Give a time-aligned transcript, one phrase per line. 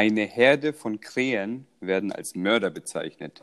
[0.00, 3.42] Eine Herde von Krähen werden als Mörder bezeichnet.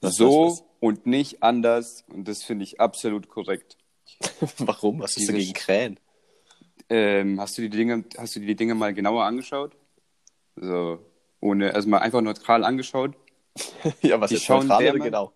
[0.00, 2.02] Was, so und nicht anders.
[2.08, 3.78] Und das finde ich absolut korrekt.
[4.58, 4.98] Warum?
[4.98, 6.00] Was ist denn gegen Krähen?
[6.90, 9.76] Ähm, hast du die Dinge, hast du dir die Dinge mal genauer angeschaut?
[10.56, 10.98] So,
[11.38, 13.14] ohne, also mal einfach neutral angeschaut.
[14.02, 15.32] ja, was Die schauen neutral der oder genau?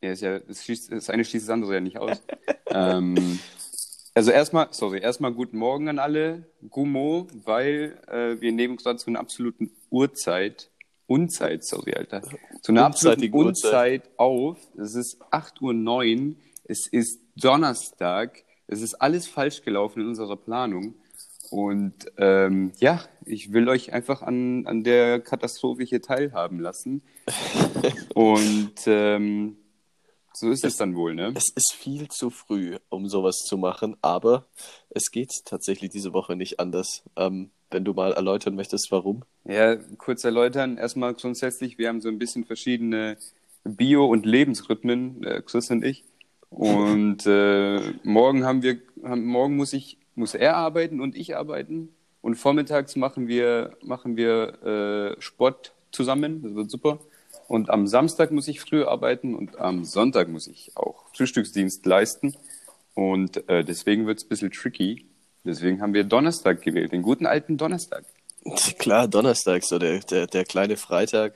[0.00, 2.22] Ja, ist ja, das, schließt, das eine schließt das andere ja nicht aus.
[2.70, 3.38] ähm,
[4.14, 9.08] also erstmal, sorry, erstmal guten Morgen an alle, Gummo, weil äh, wir nehmen gerade zu
[9.08, 10.70] einer absoluten Uhrzeit,
[11.06, 12.22] Unzeit, sorry, Alter,
[12.62, 13.32] zu einer absoluten.
[13.32, 14.58] Unzeit auf.
[14.78, 20.94] Es ist 8.09 Uhr, es ist Donnerstag, es ist alles falsch gelaufen in unserer Planung.
[21.50, 27.02] Und ähm, ja, ich will euch einfach an, an der Katastrophe hier teilhaben lassen.
[28.14, 29.58] Und ähm,
[30.34, 31.32] so ist es dann wohl, ne?
[31.34, 34.46] Es ist viel zu früh, um sowas zu machen, aber
[34.90, 37.02] es geht tatsächlich diese Woche nicht anders.
[37.16, 39.22] Ähm, wenn du mal erläutern möchtest, warum.
[39.44, 40.76] Ja, kurz erläutern.
[40.76, 43.16] Erstmal grundsätzlich, wir haben so ein bisschen verschiedene
[43.64, 46.04] Bio- und Lebensrhythmen, äh, Chris und ich.
[46.50, 51.88] Und äh, morgen haben wir, haben, morgen muss ich, muss er arbeiten und ich arbeiten.
[52.20, 54.62] Und vormittags machen wir, machen wir
[55.16, 56.42] äh, Sport zusammen.
[56.42, 57.00] Das wird super.
[57.52, 62.34] Und am Samstag muss ich früh arbeiten und am Sonntag muss ich auch Frühstücksdienst leisten.
[62.94, 65.04] Und äh, deswegen wird es ein bisschen tricky.
[65.44, 68.06] Deswegen haben wir Donnerstag gewählt, den guten alten Donnerstag.
[68.78, 71.34] Klar, Donnerstag, so der, der, der kleine Freitag.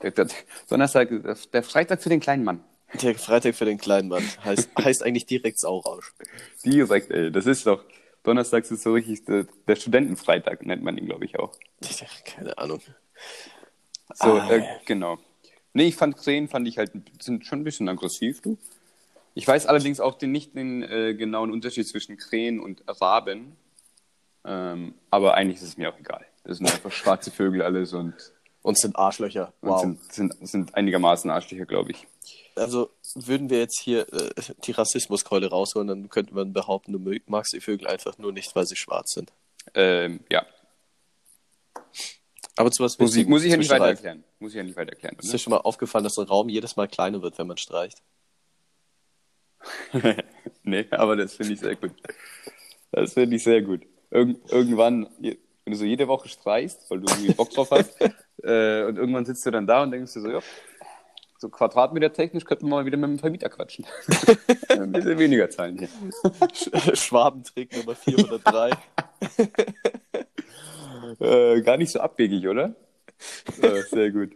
[0.00, 0.28] Der, der,
[0.70, 1.10] Donnerstag,
[1.52, 2.64] der, Freitag für den kleinen Mann.
[3.02, 6.14] Der Freitag für den kleinen Mann heißt, heißt eigentlich direkt Saurausch.
[6.64, 7.84] Direkt, ey, das ist doch.
[8.22, 11.54] Donnerstags ist so richtig der, der Studentenfreitag, nennt man ihn, glaube ich, auch.
[12.24, 12.80] Keine Ahnung.
[14.14, 15.18] So, Ah, äh, genau.
[15.74, 18.56] Nee, ich fand Krähen, fand ich halt sind schon ein bisschen aggressiv, du.
[19.34, 23.56] Ich weiß allerdings auch den, nicht den äh, genauen Unterschied zwischen Krähen und Raben.
[24.44, 26.24] Ähm, aber eigentlich ist es mir auch egal.
[26.44, 28.14] Das sind einfach schwarze Vögel alles und,
[28.62, 29.52] Und sind Arschlöcher.
[29.60, 29.80] und Wow.
[29.80, 32.06] sind, sind, sind einigermaßen Arschlöcher, glaube ich.
[32.54, 34.30] Also würden wir jetzt hier äh,
[34.64, 38.66] die Rassismuskeule rausholen, dann könnte man behaupten, du magst die Vögel einfach nur nicht, weil
[38.66, 39.32] sie schwarz sind.
[39.74, 40.46] Ähm, ja,
[42.56, 44.24] Aber zu was muss ich, Wichtigem muss ich ja nicht weiter erklären.
[44.38, 45.16] Muss ich ja nicht weiter erklären.
[45.20, 48.02] Ist dir schon mal aufgefallen, dass der Raum jedes Mal kleiner wird, wenn man streicht?
[50.62, 51.92] nee, aber das finde ich sehr gut.
[52.92, 53.82] Das finde ich sehr gut.
[54.10, 58.00] Irg irgendwann, wenn du so jede Woche streichst, weil du irgendwie Bock drauf hast,
[58.42, 60.40] äh, und irgendwann sitzt du dann da und denkst dir so, ja,
[61.38, 63.84] so Quadratmeter technisch könnten wir mal wieder mit dem Vermieter quatschen.
[64.68, 65.88] Ein bisschen weniger zahlen hier.
[66.52, 68.70] Sch- Schwabentrick Nummer 403.
[71.20, 72.74] Äh, gar nicht so abwegig, oder?
[73.60, 74.32] Äh, sehr gut.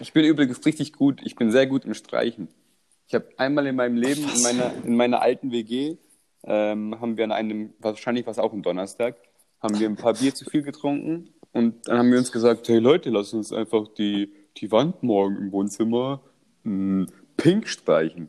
[0.00, 1.20] Ich bin übrigens richtig gut.
[1.24, 2.48] Ich bin sehr gut im Streichen.
[3.08, 5.96] Ich habe einmal in meinem Leben, in meiner, in meiner alten WG,
[6.44, 9.16] ähm, haben wir an einem, wahrscheinlich war es auch am Donnerstag,
[9.60, 12.78] haben wir ein paar Bier zu viel getrunken und dann haben wir uns gesagt, hey
[12.78, 16.20] Leute, lass uns einfach die, die Wand morgen im Wohnzimmer
[16.64, 17.06] mh,
[17.36, 18.28] pink streichen.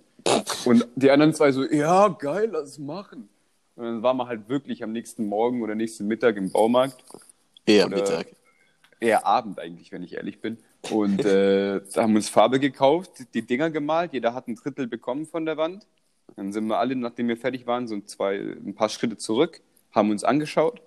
[0.66, 3.29] Und die anderen zwei so, ja, geil, lass es machen.
[3.75, 7.03] Und dann waren wir halt wirklich am nächsten Morgen oder nächsten Mittag im Baumarkt
[7.67, 8.28] Eher Mittag.
[9.00, 10.57] eher Abend eigentlich, wenn ich ehrlich bin.
[10.89, 14.88] Und äh, da haben wir uns Farbe gekauft, die Dinger gemalt, jeder hat ein Drittel
[14.88, 15.85] bekommen von der Wand.
[16.35, 19.61] Dann sind wir alle, nachdem wir fertig waren, so zwei, ein paar Schritte zurück,
[19.91, 20.81] haben uns angeschaut.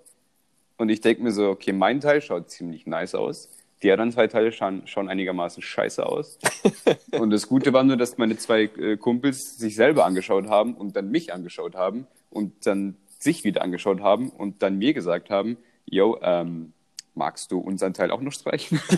[0.77, 3.49] Und ich denke mir so, okay, mein Teil schaut ziemlich nice aus.
[3.83, 6.39] Die anderen zwei Teile schauen, schauen einigermaßen scheiße aus.
[7.11, 10.95] und das Gute war nur, dass meine zwei äh, Kumpels sich selber angeschaut haben und
[10.95, 15.57] dann mich angeschaut haben und dann sich wieder angeschaut haben und dann mir gesagt haben,
[15.85, 16.73] yo, ähm,
[17.15, 18.79] magst du unseren Teil auch noch streichen?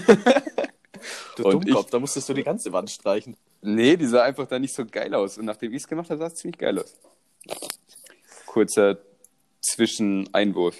[1.35, 3.35] Du Und Dummkopf, ich- da musstest du die ganze Wand streichen.
[3.61, 5.37] nee, die sah einfach da nicht so geil aus.
[5.37, 6.95] Und nachdem ich es gemacht habe, sah es ziemlich geil aus.
[8.45, 8.99] Kurzer
[9.61, 10.77] Zwischeneinwurf.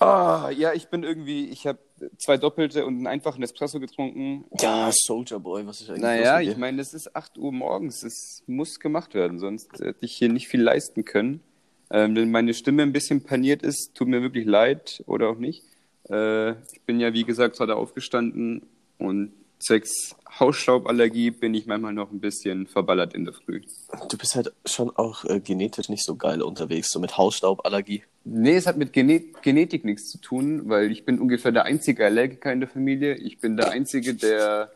[0.00, 1.78] Ah, ja, ich bin irgendwie, ich habe
[2.18, 4.44] zwei Doppelte und einen einfachen Espresso getrunken.
[4.60, 8.02] Ja, Soldier Boy, was ist eigentlich Naja, ich meine, es ist 8 Uhr morgens.
[8.02, 11.40] Es muss gemacht werden, sonst hätte ich hier nicht viel leisten können.
[11.94, 15.62] Ähm, wenn meine Stimme ein bisschen paniert ist, tut mir wirklich leid oder auch nicht.
[16.10, 18.62] Äh, ich bin ja, wie gesagt, gerade aufgestanden
[18.98, 19.30] und
[19.60, 23.60] zwecks Hausstauballergie bin ich manchmal noch ein bisschen verballert in der Früh.
[24.08, 28.02] Du bist halt schon auch äh, genetisch nicht so geil unterwegs, so mit Hausstauballergie.
[28.24, 32.04] Nee, es hat mit Gene Genetik nichts zu tun, weil ich bin ungefähr der einzige
[32.04, 33.14] Allergiker in der Familie.
[33.14, 34.72] Ich bin der Einzige, der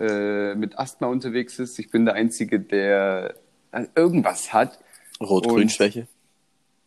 [0.00, 1.78] äh, mit Asthma unterwegs ist.
[1.78, 3.34] Ich bin der Einzige, der
[3.72, 4.78] äh, irgendwas hat.
[5.20, 6.08] Rot-Grün-Schwäche.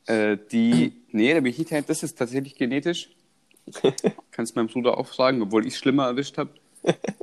[0.05, 3.09] Äh, die, nee, da bin ich nicht, das ist tatsächlich genetisch.
[4.31, 6.51] Kannst meinem Bruder auch fragen, obwohl ich es schlimmer erwischt habe.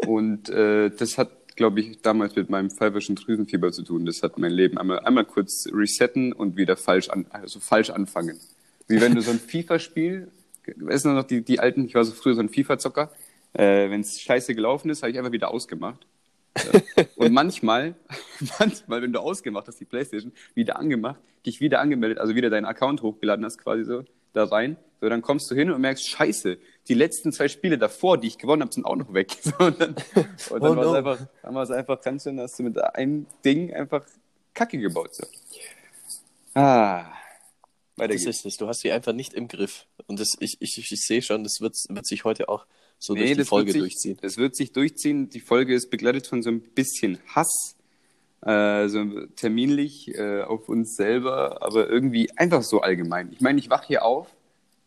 [0.07, 4.07] Und äh, das hat, glaube ich, damals mit meinem pfeiferschen Drüsenfieber zu tun.
[4.07, 8.39] Das hat mein Leben einmal, einmal kurz resetten und wieder falsch, an, also falsch anfangen.
[8.89, 10.29] Wie wenn du so ein FIFA-Spiel
[10.77, 13.11] weißt du noch die, die alten, ich war so früher so ein FIFA-Zocker,
[13.53, 16.07] äh, wenn es scheiße gelaufen ist, habe ich einfach wieder ausgemacht.
[16.65, 17.95] Äh, und manchmal,
[18.59, 22.67] manchmal, wenn du ausgemacht hast, die Playstation, wieder angemacht, dich wieder angemeldet, also wieder deinen
[22.67, 26.59] Account hochgeladen hast, quasi so, da rein, so, dann kommst du hin und merkst, scheiße,
[26.89, 29.37] die letzten zwei Spiele davor, die ich gewonnen habe, sind auch noch weg.
[29.43, 29.97] So, und dann,
[30.49, 30.93] und dann Oh war es no.
[30.93, 34.05] einfach, dann war es einfach ganz schön, dass du mit einem Ding einfach
[34.55, 35.27] Kacke gebaut so.
[36.55, 37.13] Ah,
[37.97, 38.27] weiter Das geht's.
[38.27, 38.57] ist es.
[38.57, 39.87] Du hast sie einfach nicht im Griff.
[40.07, 42.67] Und das, ich, ich, ich sehe schon, das wird, wird sich heute auch
[42.99, 44.19] so durch die Folge sich, durchziehen.
[44.23, 45.29] Das wird sich durchziehen.
[45.29, 47.77] Die Folge ist begleitet von so ein bisschen Hass,
[48.43, 53.33] äh, so terminlich äh, auf uns selber, aber irgendwie einfach so allgemein.
[53.33, 54.29] Ich meine, ich wach hier auf,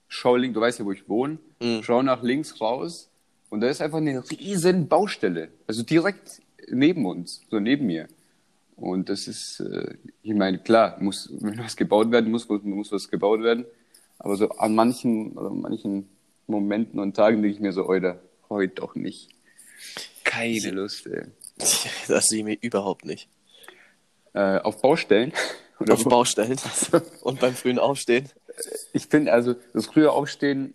[0.07, 1.83] schau links, du weißt ja, wo ich wohne, Mhm.
[1.83, 3.09] schau nach links raus
[3.49, 5.49] und da ist einfach eine riesen Baustelle.
[5.67, 6.41] Also direkt
[6.71, 8.07] neben uns, so neben mir.
[8.75, 12.91] Und das ist, äh, ich meine, klar, muss, wenn was gebaut werden muss, muss, muss
[12.91, 13.65] was gebaut werden.
[14.19, 16.07] Aber so an manchen, an manchen
[16.49, 18.19] Momenten und Tagen denke ich mir so, Alter,
[18.49, 19.29] heute doch nicht.
[20.23, 21.23] Keine Lust, ey.
[22.07, 23.29] Das sehe ich mir überhaupt nicht.
[24.33, 25.33] Äh, auf Baustellen.
[25.79, 26.57] Oder Auf wo- Baustellen
[27.21, 28.29] und beim frühen Aufstehen.
[28.93, 30.73] Ich finde also, das frühe Aufstehen,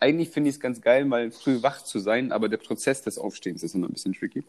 [0.00, 3.16] eigentlich finde ich es ganz geil, mal früh wach zu sein, aber der Prozess des
[3.18, 4.44] Aufstehens ist immer ein bisschen tricky.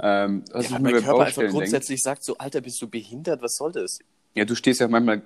[0.00, 2.88] Ähm, was Ja, weil mein Körper einfach Baustellen denk- grundsätzlich sagt so, Alter, bist du
[2.88, 3.40] behindert?
[3.42, 3.98] Was soll das?
[4.34, 5.22] Ja, du stehst ja manchmal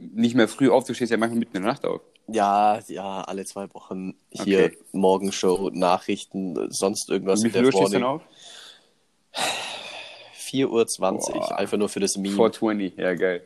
[0.00, 2.00] nicht mehr früh auf, du stehst ja manchmal mitten in der Nacht auf.
[2.30, 4.78] Ja, ja, alle zwei Wochen hier Okay.
[4.92, 7.42] Morgenshow, Nachrichten, sonst irgendwas.
[7.42, 8.22] Wie viel Uhr stehst du denn auf?
[10.38, 12.34] 4.20 Uhr, einfach nur für das Meme.
[12.34, 13.42] 420, ja geil.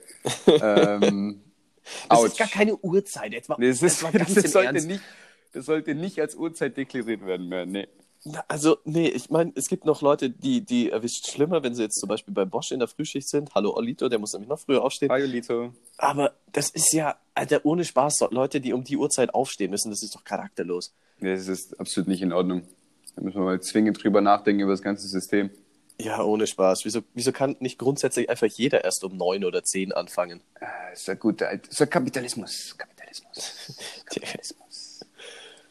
[0.46, 1.42] ähm,
[2.08, 2.24] das ouch.
[2.26, 3.32] ist gar keine Uhrzeit.
[3.32, 4.86] Jetzt mal, Nee, das, ist, das, im sollte Ernst.
[4.88, 5.02] nicht,
[5.52, 7.66] das sollte nicht als Uhrzeit deklariert werden mehr.
[7.66, 7.88] Nee.
[8.24, 11.82] Na, Also, nee, ich meine, es gibt noch Leute, die, die erwischt schlimmer, wenn sie
[11.82, 13.52] jetzt zum Beispiel bei Bosch in der Frühschicht sind.
[13.54, 15.10] Hallo Olito, der muss nämlich noch früher aufstehen.
[15.10, 15.72] Hi, Lito.
[15.98, 20.02] Aber das ist ja, Alter, ohne Spaß, Leute, die um die Uhrzeit aufstehen müssen, das
[20.02, 20.94] ist doch charakterlos.
[21.18, 22.62] Nee, das ist absolut nicht in Ordnung.
[23.16, 25.50] Da müssen wir mal zwingend drüber nachdenken über das ganze System.
[26.00, 26.84] Ja, ohne Spaß.
[26.84, 30.40] Wieso, wieso kann nicht grundsätzlich einfach jeder erst um neun oder zehn anfangen?
[30.60, 32.76] Ah, ist der gute alte, ist der Kapitalismus.
[32.78, 33.76] Kapitalismus.
[34.06, 35.00] Kapitalismus.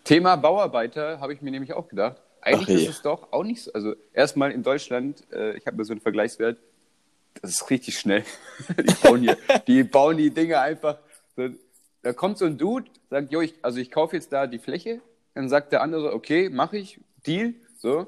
[0.04, 2.18] Thema Bauarbeiter habe ich mir nämlich auch gedacht.
[2.42, 3.72] Eigentlich Ach ist es doch auch nicht so.
[3.74, 6.58] Also erstmal in Deutschland, äh, ich habe da so einen Vergleichswert,
[7.42, 8.24] das ist richtig schnell.
[8.78, 10.98] die, bauen hier, die bauen die Dinge einfach.
[11.36, 11.50] So,
[12.02, 15.02] da kommt so ein Dude, sagt, jo, ich, also ich kaufe jetzt da die Fläche.
[15.34, 17.54] Dann sagt der andere, okay, mache ich, Deal.
[17.78, 18.08] So.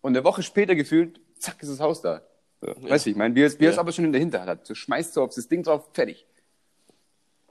[0.00, 2.22] Und eine Woche später gefühlt, zack, ist das Haus da.
[2.60, 2.68] So.
[2.88, 3.78] Weißt du, ich meine, wie es Ja.
[3.78, 4.70] aber schon in der Hinterhand hat.
[4.70, 6.24] Du schmeißt so auf das Ding drauf, fertig.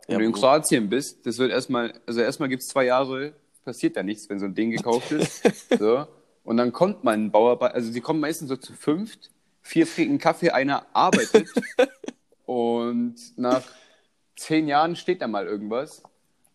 [0.08, 3.34] Wenn Ja, du in Kroatien bist, das wird erstmal, also erstmal gibt es zwei Jahre,
[3.64, 5.44] passiert da nichts, wenn so ein Ding gekauft ist.
[5.80, 6.08] so.
[6.44, 10.18] Und dann kommt mal ein Bauarbeiter, also die kommen meistens so zu fünft, vier trinken
[10.18, 11.48] Kaffee, einer arbeitet
[12.46, 13.64] und nach
[14.36, 16.04] zehn Jahren steht da mal irgendwas.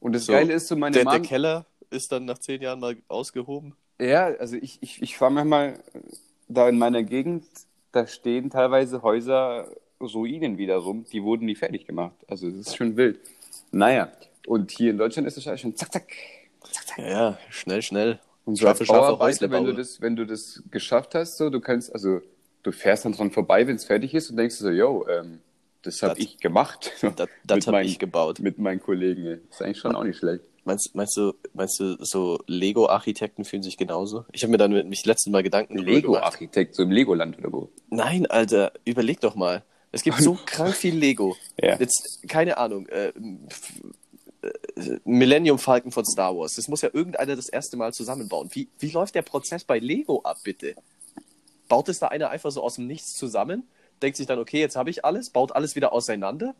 [0.00, 2.80] Und das So, Geile ist so, meine Der, der Keller ist dann nach zehn Jahren
[2.80, 3.76] mal ausgehoben.
[4.00, 5.82] ja, also ich, ich, ich fahre manchmal
[6.48, 7.44] da in meiner Gegend,
[7.92, 9.68] da stehen teilweise Häuser,
[10.00, 12.16] Ruinen wieder rum, die wurden nie fertig gemacht.
[12.28, 13.20] Also das ist schon wild.
[13.72, 14.12] Naja,
[14.46, 16.12] und hier in Deutschland ist es schon zack, zack,
[16.70, 16.98] zack, zack.
[16.98, 18.20] Ja, ja, schnell, schnell.
[18.46, 21.60] Und so als Bauarbeiter, Häusle wenn du das, wenn du das geschafft hast, so, du
[21.60, 22.20] kannst, also
[22.62, 25.40] du fährst dann dran vorbei, wenn es fertig ist und denkst so, yo, ähm,
[25.82, 26.92] das habe ich gemacht.
[27.02, 28.40] Das, das habe ich gebaut.
[28.40, 29.26] Mit meinen Kollegen.
[29.26, 29.40] ey.
[29.50, 30.44] Ist eigentlich schon auch nicht schlecht.
[30.64, 34.24] Meinst, meinst du, meinst du, so Lego-Architekten fühlen sich genauso?
[34.32, 35.88] Ich habe mir dann mit mich letzten Mal Gedanken gemacht.
[35.88, 37.70] Lego-Architekt, so im Legoland oder wo?
[37.88, 39.64] Nein, Alter, überleg doch mal.
[39.92, 41.36] Es gibt so krank viel Lego.
[41.60, 41.76] Ja.
[41.78, 43.12] Jetzt, keine Ahnung, äh,
[45.04, 46.54] Millennium Falcon von Star Wars.
[46.56, 48.48] Das muss ja irgendeiner das erste Mal zusammenbauen.
[48.52, 50.74] Wie, wie läuft der Prozess bei Lego ab, bitte?
[51.68, 53.64] Baut es da einer einfach so aus dem Nichts zusammen,
[54.02, 56.54] denkt sich dann, okay, jetzt habe ich alles, baut alles wieder auseinander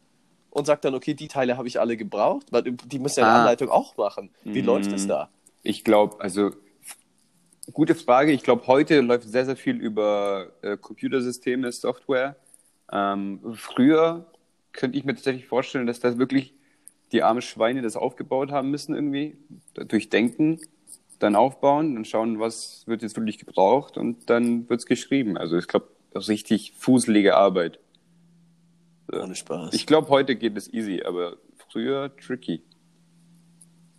[0.50, 3.34] und sagt dann, okay, die Teile habe ich alle gebraucht, weil die müssen ja eine
[3.34, 3.38] Ah.
[3.40, 4.30] Anleitung auch machen.
[4.42, 4.66] Wie Mm.
[4.66, 5.28] läuft es da?
[5.62, 6.50] Ich glaube, also
[7.72, 8.32] gute Frage.
[8.32, 12.36] Ich glaube, heute läuft sehr, sehr viel über äh, Computersysteme, Software.
[12.90, 14.26] Ähm, früher
[14.72, 16.54] könnte ich mir tatsächlich vorstellen, dass das wirklich
[17.16, 19.36] die armen Schweine das aufgebaut haben müssen irgendwie,
[19.74, 20.60] durchdenken,
[21.18, 25.38] dann aufbauen, dann schauen, was wird jetzt wirklich gebraucht und dann wird's geschrieben.
[25.38, 27.78] Also ich glaube, richtig fuselige Arbeit.
[29.12, 29.72] Ohne Spaß.
[29.74, 31.36] Ich glaube, heute geht es easy, aber
[31.70, 32.62] früher tricky.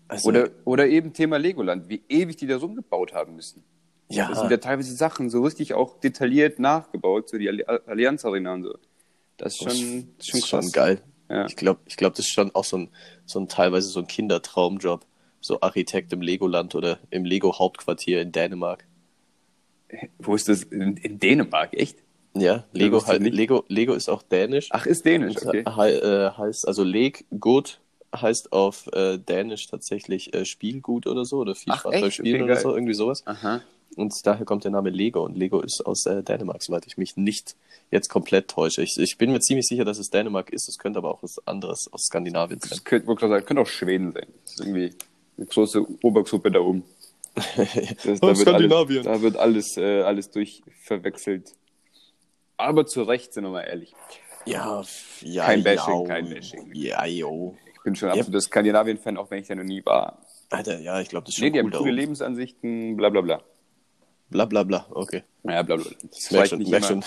[0.07, 3.63] also, Oder, oder eben Thema Legoland, wie ewig die da rumgebaut haben müssen.
[4.09, 8.25] ja, Das sind ja teilweise Sachen so richtig auch detailliert nachgebaut, so die Alli- Allianz
[8.25, 8.77] Arena und so.
[9.37, 9.69] Das ist schon,
[10.17, 10.65] das ist schon ist krass.
[10.65, 11.01] schon geil.
[11.29, 11.45] Ja.
[11.45, 12.89] Ich glaube, ich glaub, das ist schon auch so ein,
[13.25, 15.05] so ein teilweise so ein Kindertraumjob.
[15.39, 18.85] So Architekt im Legoland oder im Lego-Hauptquartier in Dänemark.
[20.17, 20.63] Wo ist das?
[20.63, 21.99] In, in Dänemark, echt?
[22.33, 23.21] Ja, Lego, halt.
[23.21, 24.69] Lego, Lego ist auch dänisch.
[24.71, 25.63] Ach, ist dänisch, okay.
[25.63, 27.79] äh, heißt also Leg, gut,
[28.15, 31.79] heißt auf äh, Dänisch tatsächlich äh, Spielgut oder so oder Ach?
[31.81, 32.61] Spielen Okay, oder geil.
[32.61, 33.25] so, irgendwie sowas.
[33.25, 33.61] Aha.
[33.97, 37.17] Und daher kommt der Name Lego und Lego ist aus äh, Dänemark, soweit ich mich
[37.17, 37.55] nicht
[37.91, 38.83] jetzt komplett täusche.
[38.83, 40.69] Ich, ich bin mir ziemlich sicher, dass es Dänemark ist.
[40.69, 42.69] Es könnte aber auch was anderes aus Skandinavien sein.
[42.69, 44.27] Das könnte, sagen, könnte auch Schweden sein.
[44.43, 44.93] Das ist irgendwie
[45.37, 46.83] eine große Obergruppe da oben.
[47.35, 49.07] Das, Oh, da, wird Skandinavien.
[49.07, 51.53] alles, da wird alles, äh, alles durch verwechselt.
[52.57, 53.93] Aber zu Recht, sind wir mal ehrlich.
[54.45, 54.83] Ja,
[55.21, 56.03] ja, Kein Bashing, jau.
[56.05, 56.71] kein Bashing.
[56.73, 57.55] Ja, jo.
[57.75, 60.19] Ich bin schon absoluter Skandinavien-Fan, auch wenn ich da noch nie war.
[60.49, 61.91] Alter, ja, ich glaube, das ist schon Nee, die cool haben coole.
[61.91, 63.43] Lebensansichten, bla bla bla.
[64.29, 65.23] Bla bla bla, okay.
[65.43, 65.85] Ja, bla bla.
[66.11, 67.03] Das Merk schon, merk, schon,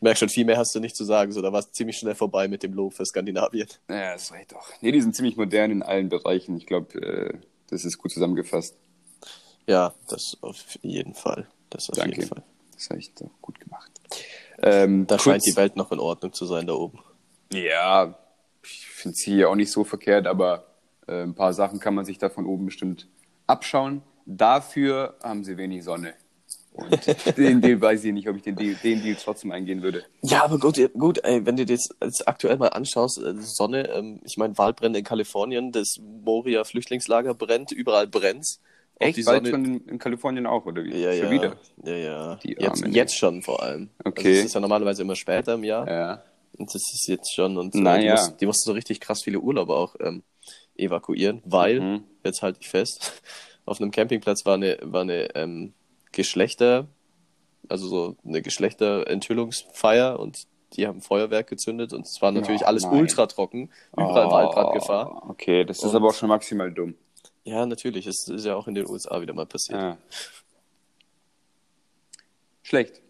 [0.00, 1.32] merk schon, viel mehr hast du nicht zu sagen.
[1.32, 3.66] So, da warst du ziemlich schnell vorbei mit dem Lob für Skandinavien.
[3.88, 4.68] Ja, das reicht auch.
[4.80, 6.56] Nee, die sind ziemlich modern in allen Bereichen.
[6.56, 7.38] Ich glaube, äh,
[7.70, 8.76] das ist gut zusammengefasst.
[9.66, 11.46] Ja, das auf jeden Fall.
[11.70, 12.16] Das auf Danke.
[12.16, 12.42] jeden Fall.
[12.74, 13.90] Das habe ich doch gut gemacht.
[14.62, 17.00] Ähm, Da kurz- scheint die Welt noch in Ordnung zu sein da oben.
[17.52, 18.16] Ja,
[18.62, 20.66] ich finde sie hier auch nicht so verkehrt, aber
[21.08, 23.08] äh, ein paar Sachen kann man sich da von oben bestimmt
[23.46, 24.02] abschauen.
[24.26, 26.14] Dafür haben sie wenig Sonne.
[26.74, 30.02] Und den Deal weiß ich nicht, ob ich den Deal, den Deal trotzdem eingehen würde.
[30.22, 33.88] Ja, aber gut, gut ey, wenn du dir das jetzt aktuell mal anschaust, äh, Sonne,
[33.90, 38.60] ähm, ich meine, Waldbrände in Kalifornien, das Moria-Flüchtlingslager brennt, überall brennt's.
[38.96, 39.16] Auch Echt?
[39.16, 40.96] die Sonne, schon in, Kalifornien auch, oder wie?
[41.00, 41.56] ja, schon ja, wieder?
[41.84, 42.34] ja, ja.
[42.36, 43.90] Die Jetzt, jetzt schon vor allem.
[44.04, 44.28] Okay.
[44.28, 45.88] Also es ist ja normalerweise immer später im Jahr.
[45.88, 46.22] Ja.
[46.56, 47.56] Und das ist jetzt schon.
[47.56, 48.00] Und äh, Naja.
[48.02, 50.22] die, mussten, die mussten so richtig krass viele Urlauber auch ähm,
[50.76, 52.04] evakuieren, weil, Mhm.
[52.24, 53.12] jetzt halte ich fest,
[53.64, 55.72] auf einem Campingplatz war eine, war eine ähm,
[56.14, 56.86] Geschlechter,
[57.68, 62.82] also so eine Geschlechterenthüllungsfeier und die haben Feuerwerk gezündet und es war natürlich Oh, alles
[62.84, 62.94] nein.
[63.00, 65.30] ultra trocken, überall Oh, Waldbrandgefahr.
[65.30, 66.94] Okay, das ist Und- aber auch schon maximal dumm.
[67.44, 69.80] Ja, natürlich, es ist ja auch in den USA wieder mal passiert.
[69.80, 69.98] Ja.
[72.62, 73.00] Schlecht.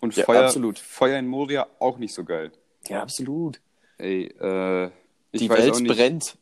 [0.00, 0.78] Und Ja, Feuer, absolut.
[0.78, 2.50] Feuer in Moria auch nicht so geil.
[2.88, 3.60] Ja, absolut.
[3.98, 4.90] Ey, äh,
[5.34, 6.36] Die Welt brennt.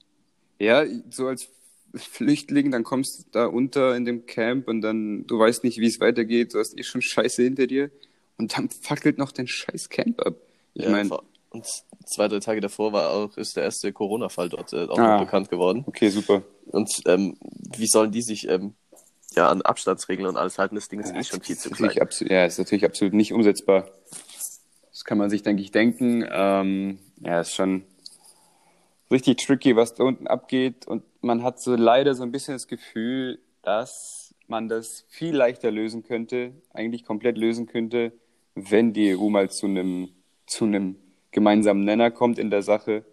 [0.58, 1.48] Ja, so als
[1.94, 5.86] Flüchtling, dann kommst du da unter in dem Camp und dann, du weißt nicht, wie
[5.86, 7.90] es weitergeht, du hast eh schon Scheiße hinter dir
[8.38, 10.34] und dann fackelt noch dein scheiß Camp ab.
[10.74, 11.10] Ich Ja, meine,
[11.50, 11.66] und
[12.06, 15.18] zwei, drei Tage davor war auch, ist der erste Corona-Fall dort äh, auch Ah.
[15.18, 15.82] bekannt geworden.
[15.86, 16.42] okay, super.
[16.66, 17.36] Und ähm,
[17.76, 18.74] wie sollen die sich ähm,
[19.34, 20.76] ja an Abstandsregeln und alles halten?
[20.76, 21.98] Das Ding ist eh schon viel zu klein.
[21.98, 23.90] absolut, ja, ist natürlich absolut nicht umsetzbar.
[24.92, 26.24] Das kann man sich, denke ich, denken.
[26.30, 27.82] Ähm, ja, ist schon
[29.10, 30.86] richtig tricky, was da unten abgeht.
[30.86, 35.70] Und man hat so leider so ein bisschen das Gefühl, dass man das viel leichter
[35.70, 38.12] lösen könnte, eigentlich komplett lösen könnte,
[38.54, 40.08] wenn die EU mal zu einem,
[40.46, 40.96] zu einem
[41.30, 43.04] gemeinsamen Nenner kommt in der Sache.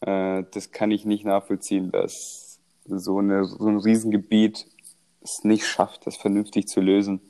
[0.00, 4.66] Äh, das kann ich nicht nachvollziehen, dass so, eine, so ein Riesengebiet
[5.20, 7.20] es nicht schafft, das vernünftig zu lösen.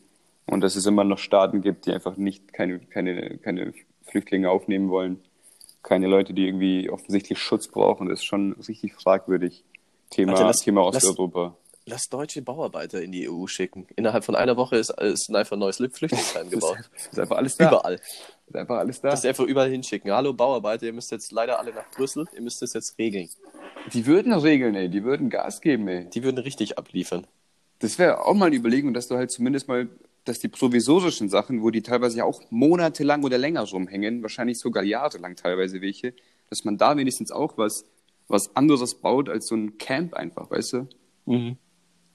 [0.46, 4.88] Und dass es immer noch Staaten gibt, die einfach nicht keine, keine, keine Flüchtlinge aufnehmen
[4.88, 5.20] wollen.
[5.82, 8.08] Keine Leute, die irgendwie offensichtlich Schutz brauchen.
[8.08, 9.64] Das ist schon richtig fragwürdig.
[10.10, 11.56] Thema, Alter, lass- Thema lass- Osteuropa.
[11.90, 13.86] Lass deutsche Bauarbeiter in die EU schicken.
[13.96, 16.76] Innerhalb von einer Woche ist, ist ein einfach neues Flüchtlingsheim gebaut.
[17.10, 17.68] Ist einfach alles da.
[17.68, 17.94] Überall.
[17.94, 19.08] Ist einfach alles da.
[19.10, 20.12] Das einfach überall hinschicken.
[20.12, 23.30] Hallo Bauarbeiter, ihr müsst jetzt leider alle nach Brüssel, ihr müsst das jetzt regeln.
[23.94, 24.90] Die würden regeln, ey.
[24.90, 26.04] Die würden Gas geben, ey.
[26.10, 27.26] Die würden richtig abliefern.
[27.78, 29.88] Das wäre auch mal eine Überlegung, dass du halt zumindest mal,
[30.26, 34.82] dass die provisorischen Sachen, wo die teilweise ja auch monatelang oder länger rumhängen, wahrscheinlich sogar
[34.82, 36.12] jahrelang teilweise welche,
[36.50, 37.86] dass man da wenigstens auch was,
[38.28, 41.58] was anderes baut als so ein Camp einfach, weißt du?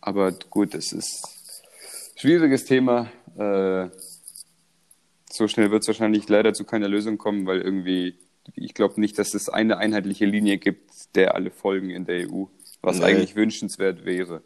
[0.02, 3.12] Aber gut, das ist ein schwieriges Thema.
[3.38, 3.90] Äh,
[5.32, 8.16] so schnell wird es wahrscheinlich leider zu keiner Lösung kommen, weil irgendwie,
[8.56, 12.46] ich glaube nicht, dass es eine einheitliche Linie gibt, der alle folgen in der EU,
[12.82, 13.06] was Nee.
[13.06, 14.44] eigentlich wünschenswert wäre,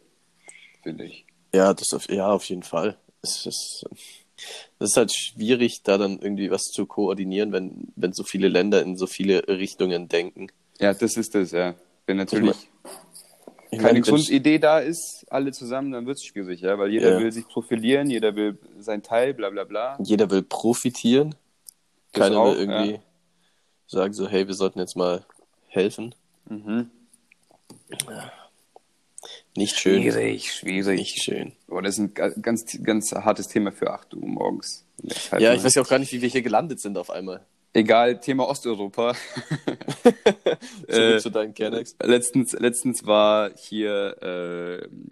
[0.82, 1.26] finde ich.
[1.54, 2.96] Ja, das auf, ja, auf jeden Fall.
[3.22, 3.84] Es ist,
[4.78, 8.80] das ist halt schwierig, da dann irgendwie was zu koordinieren, wenn, wenn so viele Länder
[8.82, 10.48] in so viele Richtungen denken.
[10.80, 11.74] Ja, das ist das, ja.
[12.06, 12.56] Wenn natürlich
[13.70, 16.90] Ich keine meine, wenn- Grundidee da ist, alle zusammen, dann wird es schwierig, ja, weil
[16.90, 17.18] jeder Ja.
[17.20, 19.98] will sich profilieren, jeder will sein Teil, bla bla bla.
[20.02, 21.34] Jeder will profitieren.
[22.12, 22.98] Das Keiner auch, will irgendwie ja.
[23.86, 25.24] sagen so, hey, wir sollten jetzt mal
[25.68, 26.14] helfen.
[26.48, 26.90] Mhm.
[29.56, 30.00] Nicht schön.
[30.02, 30.98] Schwierig, schwierig.
[31.00, 31.52] Nicht schön.
[31.68, 34.84] Aber das ist ein ga- ganz, ganz hartes Thema für 8 Uhr morgens.
[35.38, 37.44] Ja, ich weiß ja auch gar nicht, wie wir hier gelandet sind auf einmal.
[37.74, 39.14] Egal, Thema Osteuropa.
[40.88, 41.96] Zurück Äh, zu deinen Kernex.
[42.02, 44.16] letztens, letztens war hier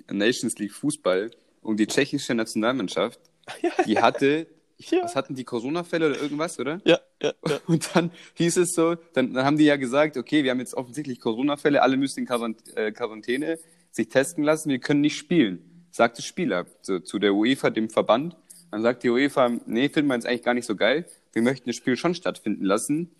[0.08, 1.30] äh, Nations League Fußball
[1.62, 3.20] und die tschechische Nationalmannschaft,
[3.86, 4.46] die hatte,
[4.78, 5.02] Ja.
[5.04, 6.80] was hatten die Corona-Fälle oder irgendwas, oder?
[6.84, 7.58] Ja, ja, ja.
[7.66, 10.74] Und dann hieß es so, dann, dann haben die ja gesagt, okay, wir haben jetzt
[10.74, 13.58] offensichtlich Corona-Fälle, alle müssen in Quarant äh, Quarantäne
[13.90, 17.88] sich testen lassen, wir können nicht spielen, sagt das Spieler so, zu der UEFA, dem
[17.90, 18.36] Verband.
[18.70, 21.68] Dann sagt die UEFA, nee, finden wir jetzt eigentlich gar nicht so geil, wir möchten
[21.68, 23.14] das Spiel schon stattfinden lassen.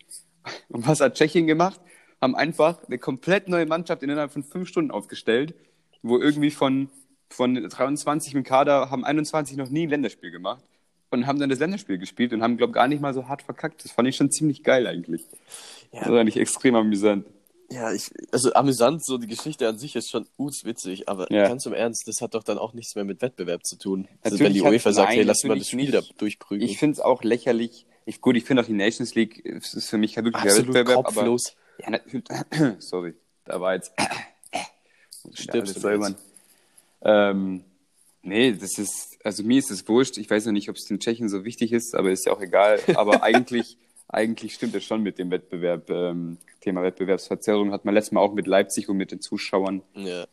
[0.69, 1.79] Und was hat Tschechien gemacht?
[2.21, 5.53] haben einfach eine komplett neue Mannschaft innerhalb von fünf Stunden aufgestellt,
[6.01, 6.89] wo irgendwie von,
[7.29, 10.63] von 23 im Kader haben 21 noch nie ein Länderspiel gemacht
[11.11, 13.43] und haben dann das Länderspiel gespielt und haben, glaube ich, gar nicht mal so hart
[13.43, 13.83] verkackt.
[13.83, 15.21] Das fand ich schon ziemlich geil eigentlich.
[15.93, 15.99] Ja.
[15.99, 17.25] Das war eigentlich extrem amüsant.
[17.69, 21.49] Ja, ich, also amüsant, so die Geschichte an sich ist schon witzig, aber ja.
[21.49, 24.07] ganz im Ernst, das hat doch dann auch nichts mehr mit Wettbewerb zu tun.
[24.21, 26.67] Also wenn die UEFA sagt, hey, lass mal das Spiel da durchprügeln.
[26.67, 27.85] Ich finde es auch lächerlich.
[28.07, 31.05] Ich, gut, ich finde auch die Nations League ist für mich wirklich Absolut der Wettbewerb,
[31.05, 31.55] kopflos.
[31.83, 31.99] aber
[32.59, 33.13] ja, sorry,
[33.45, 33.91] da war jetzt
[35.33, 36.15] Stirbst du selber.
[37.01, 37.63] Ähm,
[38.21, 40.17] nee, das ist, also mir ist es wurscht.
[40.17, 42.41] Ich weiß noch nicht, ob es den Tschechen so wichtig ist, aber ist ja auch
[42.41, 42.79] egal.
[42.95, 43.77] Aber eigentlich
[44.09, 45.89] eigentlich stimmt es schon mit dem Wettbewerb.
[45.89, 49.81] Ähm, Thema Wettbewerbsverzerrung hat man letztes Mal auch mit Leipzig und mit den Zuschauern.
[49.95, 50.25] Ja.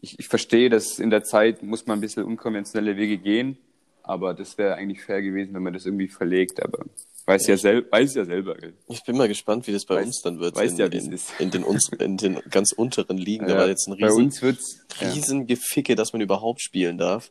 [0.00, 3.56] Ich, ich verstehe, dass in der Zeit muss man ein bisschen unkonventionelle Wege gehen,
[4.02, 6.84] aber das wäre eigentlich fair gewesen, wenn man das irgendwie verlegt, aber
[7.26, 8.54] weiß ja, ja sel weiß ja selber.
[8.54, 8.74] Gell?
[8.88, 10.56] Ich bin mal gespannt, wie das bei weiß, uns dann wird.
[10.56, 11.32] Weiß in, ja, wie in, ist.
[11.38, 14.14] In den, uns, in den ganz unteren Ligen, ja, da war jetzt ein riesen, bei
[14.14, 17.30] uns wird's, riesen Geficke, dass man überhaupt spielen darf.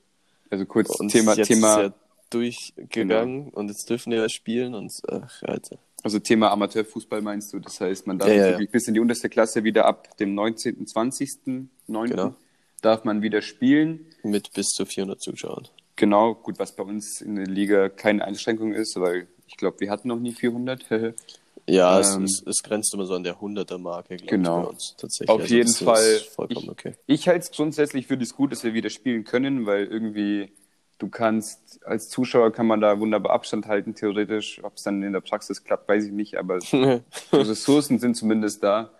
[0.49, 1.93] Also kurz Thema, Thema
[2.29, 3.57] durchgegangen genau.
[3.57, 5.77] und jetzt dürfen wir ja spielen und ach, Alter.
[6.03, 7.59] Also Thema Amateurfußball meinst du?
[7.59, 10.35] Das heißt, man darf ja, ja, wirklich bis in die unterste Klasse wieder ab dem
[10.35, 11.29] 19., 20.,
[11.87, 12.09] 9.
[12.09, 12.35] Genau.
[12.81, 14.07] darf man wieder spielen.
[14.21, 15.67] Mit bis zu 400 Zuschauern.
[15.95, 19.89] Genau, gut, was bei uns in der Liga keine Einschränkung ist, weil ich glaube, wir
[19.89, 20.85] hatten noch nie 400.
[21.67, 24.63] ja, ähm, es, es, grenzt immer so an der 100er-Marke, genau.
[24.63, 25.29] bei uns tatsächlich.
[25.29, 26.19] Auf also jeden Fall.
[26.35, 26.95] Vollkommen okay.
[27.07, 30.51] Ich, ich halte es grundsätzlich für das gut, dass wir wieder spielen können, weil irgendwie
[31.03, 34.63] Du kannst, als Zuschauer kann man da wunderbar Abstand halten, theoretisch.
[34.63, 37.01] Ob es dann in der Praxis klappt, weiß ich nicht, aber die
[37.33, 38.91] Ressourcen sind zumindest da.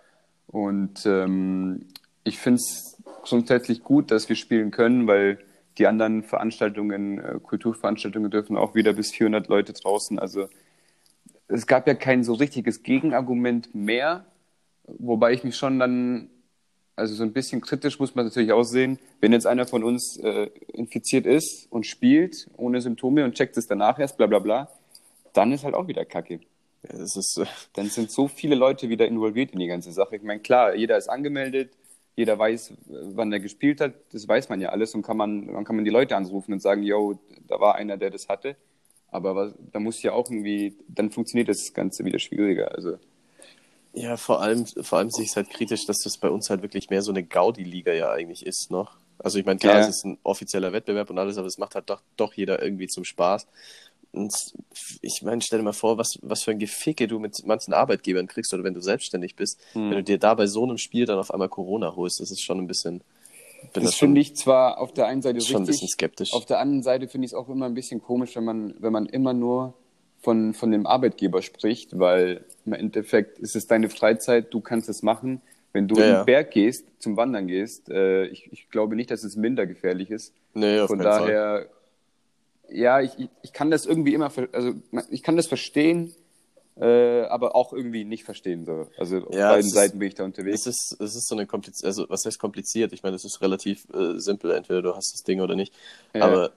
[0.46, 1.86] Und ähm,
[2.22, 5.38] ich finde es grundsätzlich gut, dass wir spielen können, weil
[5.78, 10.18] die anderen Veranstaltungen, äh, Kulturveranstaltungen dürfen auch wieder bis 400 Leute draußen.
[10.18, 10.48] Also
[11.48, 14.24] es gab ja kein so richtiges Gegenargument mehr,
[14.86, 16.30] wobei ich mich schon dann
[16.96, 20.50] also so ein bisschen kritisch muss man natürlich aussehen, wenn jetzt einer von uns äh,
[20.72, 24.68] infiziert ist und spielt ohne Symptome und checkt es danach erst, bla bla bla,
[25.32, 26.40] dann ist halt auch wieder Kacke.
[26.84, 27.46] Ja, das ist, äh...
[27.72, 30.16] Dann sind so viele Leute wieder involviert in die ganze Sache.
[30.16, 31.72] Ich meine, klar, jeder ist angemeldet,
[32.16, 35.64] jeder weiß, wann er gespielt hat, das weiß man ja alles und kann man, dann
[35.64, 38.56] kann man die Leute anrufen und sagen, yo, da war einer, der das hatte.
[39.08, 42.72] Aber was, da muss ja auch irgendwie, dann funktioniert das Ganze wieder schwieriger.
[42.72, 42.98] Also
[43.94, 46.62] ja, vor allem, vor allem sehe ich es halt kritisch, dass das bei uns halt
[46.62, 48.96] wirklich mehr so eine Gaudi-Liga ja eigentlich ist noch.
[49.18, 49.80] Also ich meine, klar, ja.
[49.82, 52.88] es ist ein offizieller Wettbewerb und alles, aber es macht halt doch, doch jeder irgendwie
[52.88, 53.46] zum Spaß.
[54.14, 54.32] Und
[55.02, 58.26] ich meine, stell dir mal vor, was, was für ein Geficke du mit manchen Arbeitgebern
[58.26, 59.90] kriegst oder wenn du selbstständig bist, hm.
[59.90, 62.42] wenn du dir da bei so einem Spiel dann auf einmal Corona holst, das ist
[62.42, 63.02] schon ein bisschen.
[63.72, 66.32] Das, das finde ich zwar auf der einen Seite richtig, schon ein bisschen skeptisch.
[66.32, 68.92] Auf der anderen Seite finde ich es auch immer ein bisschen komisch, wenn man, wenn
[68.92, 69.74] man immer nur
[70.20, 75.02] von, von dem Arbeitgeber spricht, weil im Endeffekt ist es deine Freizeit, du kannst es
[75.02, 75.40] machen.
[75.72, 79.10] Wenn du ja, in den Berg gehst, zum Wandern gehst, äh, ich, ich glaube nicht,
[79.10, 80.32] dass es minder gefährlich ist.
[80.54, 81.68] Nee, auf Von daher, Fall.
[82.68, 84.74] Ja, ich, ich, kann das irgendwie immer, also
[85.10, 86.14] ich kann das verstehen,
[86.76, 88.64] äh, aber auch irgendwie nicht verstehen.
[88.64, 88.88] So.
[88.98, 90.60] Also auf ja, beiden Seiten bin ich da unterwegs.
[90.60, 92.92] Es ist, es ist so eine komplizierte, also was heißt kompliziert?
[92.92, 95.72] Ich meine, es ist relativ äh, simpel, entweder du hast das Ding oder nicht.
[96.14, 96.22] Ja.
[96.22, 96.52] Aber,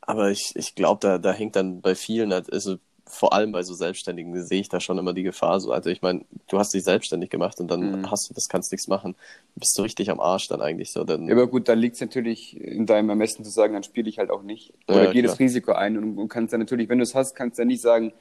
[0.00, 2.76] aber ich, ich glaube, da, da hängt dann bei vielen halt, also
[3.08, 5.60] vor allem bei so Selbstständigen sehe ich da schon immer die Gefahr.
[5.60, 8.10] So, also ich meine, du hast dich selbstständig gemacht und dann mhm.
[8.10, 9.14] hast du das, kannst nichts machen.
[9.56, 11.04] Bist du richtig am Arsch dann eigentlich so.
[11.04, 14.08] Dann, ja, aber gut, dann liegt es natürlich in deinem Ermessen zu sagen, dann spiele
[14.08, 14.72] ich halt auch nicht.
[14.86, 17.34] Oder ja, geh das Risiko ein und, und kannst dann natürlich, wenn du es hast,
[17.34, 18.12] kannst du ja nicht sagen,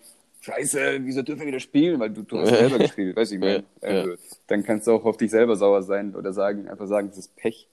[0.41, 1.99] Scheiße, wieso dürfen wir wieder spielen?
[1.99, 3.63] Weil du, du hast ja selber gespielt, weißt du, ich meine.
[3.81, 4.11] Ja, also,
[4.47, 7.35] Dann kannst du auch auf dich selber sauer sein oder sagen, einfach sagen, das ist
[7.35, 7.67] Pech.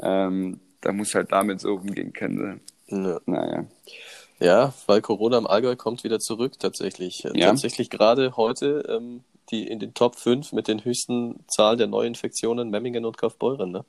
[0.00, 2.60] Ähm, da musst du halt damit so umgehen können.
[2.88, 3.20] Ja.
[3.26, 3.66] Naja.
[4.38, 7.24] Ja, weil Corona im Allgäu kommt wieder zurück tatsächlich.
[7.24, 7.48] Äh, ja.
[7.48, 12.70] Tatsächlich gerade heute ähm, die in den Top 5 mit den höchsten Zahlen der Neuinfektionen
[12.70, 13.70] Memmingen und Kaufbeuren.
[13.70, 13.84] Ne?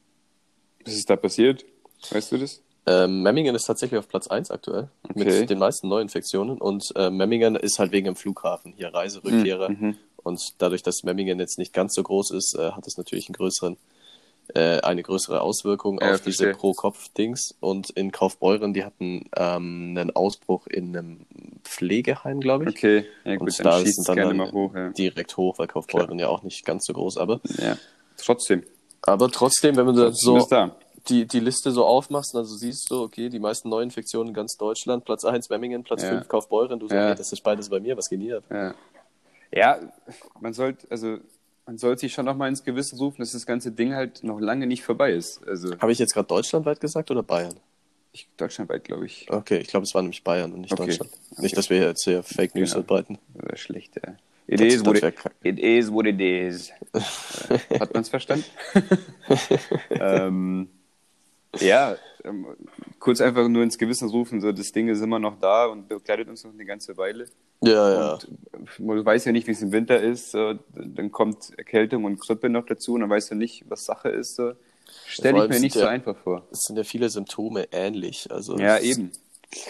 [0.86, 1.66] Was ist da passiert?
[2.12, 2.62] Weißt du das?
[2.86, 5.42] Ähm, Memmingen ist tatsächlich auf Platz 1 aktuell okay.
[5.42, 9.98] mit den meisten Neuinfektionen und äh, Memmingen ist halt wegen dem Flughafen hier Reiserückkehrer mhm.
[10.24, 13.36] und dadurch, dass Memmingen jetzt nicht ganz so groß ist, äh, hat es natürlich einen
[13.36, 13.78] größeren
[14.54, 17.56] äh, eine größere Auswirkung ja, auf diese Pro-Kopf-Dings.
[17.60, 21.26] Und in Kaufbeuren, die hatten ähm, einen Ausbruch in einem
[21.64, 22.78] Pflegeheim, glaube ich.
[22.78, 24.90] Okay, ja, gut, und da ist dann, dann hoch, ja.
[24.90, 26.20] direkt hoch, weil Kaufbeuren Klar.
[26.20, 27.42] ja auch nicht ganz so groß, aber.
[27.58, 27.78] Ja,
[28.18, 28.64] trotzdem.
[29.02, 30.76] Aber trotzdem, wenn man dann so da.
[31.10, 35.06] die, die Liste so aufmachst, also siehst du, okay, die meisten Neuinfektionen in ganz Deutschland,
[35.06, 36.10] Platz 1 Memmingen, Platz ja.
[36.10, 37.16] 5 Kaufbeuren, du sagst, ja.
[37.16, 38.44] das ist beides bei mir, was geht hier ab?
[38.50, 38.74] Ja.
[39.52, 39.80] ja,
[40.40, 41.18] man sollte, also
[41.68, 44.40] man sollte sich schon noch mal ins Gewissen rufen, dass das ganze Ding halt noch
[44.40, 45.46] lange nicht vorbei ist.
[45.46, 47.56] Also Habe ich jetzt gerade deutschlandweit gesagt oder Bayern?
[48.14, 49.28] Ich, deutschlandweit, glaube ich.
[49.30, 50.88] Okay, ich glaube, es war nämlich Bayern und nicht okay.
[50.88, 51.12] Deutschland.
[51.32, 51.42] Okay.
[51.42, 52.86] Nicht, dass wir jetzt hier Fake News genau.
[52.86, 53.20] verbreiten.
[53.34, 54.16] Das wäre schlecht, ja.
[54.48, 56.72] It, Das- is, what it, it is what it is.
[57.80, 58.46] Hat man es verstanden?
[59.90, 60.70] ähm,
[61.60, 62.46] ja, ähm,
[63.00, 66.28] kurz einfach nur ins Gewissen rufen, so das Ding ist immer noch da und begleitet
[66.30, 67.26] uns noch eine ganze Weile.
[67.62, 68.20] Ja, ja.
[68.52, 70.32] Und man weiß ja nicht, wie es im Winter ist.
[70.32, 70.54] So.
[70.76, 74.36] Dann kommt Erkältung und Grippe noch dazu und dann weißt du nicht, was Sache ist.
[74.36, 74.54] So.
[75.08, 76.48] Stelle ich mir nicht so ja- einfach vor.
[76.52, 78.28] Es sind ja viele Symptome ähnlich.
[78.32, 79.12] Also Ja, eben.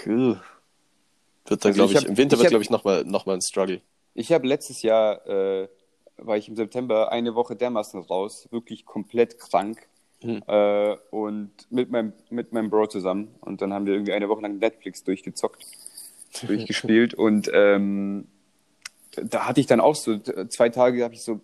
[0.06, 3.36] Wird dann, Also glaube ich ich, im Winter ich wird, glaube ich, nochmal noch mal
[3.36, 3.82] ein Struggle.
[4.14, 5.70] Ich habe letztes Jahr, äh,
[6.18, 9.88] war ich im September eine Woche dermaßen raus, wirklich komplett krank.
[10.22, 10.42] Hm.
[10.48, 13.36] Äh, und mit meinem, mit meinem Bro zusammen.
[13.42, 15.64] Und dann haben wir irgendwie eine Woche lang Netflix durchgezockt,
[16.48, 17.14] durchgespielt.
[17.14, 18.28] Und ähm,
[19.16, 20.18] da hatte ich dann auch so,
[20.50, 21.40] zwei Tage habe ich so,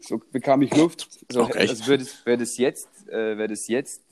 [0.00, 1.08] so bekam ich Luft.
[1.30, 1.56] So, echt?
[1.56, 4.02] also wäre das, wär das jetzt, äh, wäre das jetzt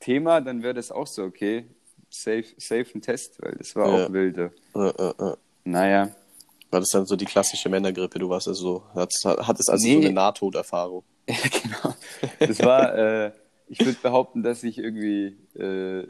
[0.00, 1.66] Thema, dann wäre das auch so, okay,
[2.10, 4.06] safe, safe ein Test, weil das war Ja.
[4.06, 4.36] auch wild.
[4.36, 4.50] ja.
[4.74, 5.36] Äh.
[5.64, 6.10] Naja.
[6.70, 8.18] War das dann so die klassische Männergrippe?
[8.18, 9.94] Du warst also so, hattest, hattest also Nee.
[9.94, 11.02] so eine Nahtoderfahrung.
[11.62, 11.94] Genau.
[12.38, 13.32] Das war, äh,
[13.68, 16.06] ich würde behaupten, dass ich irgendwie äh,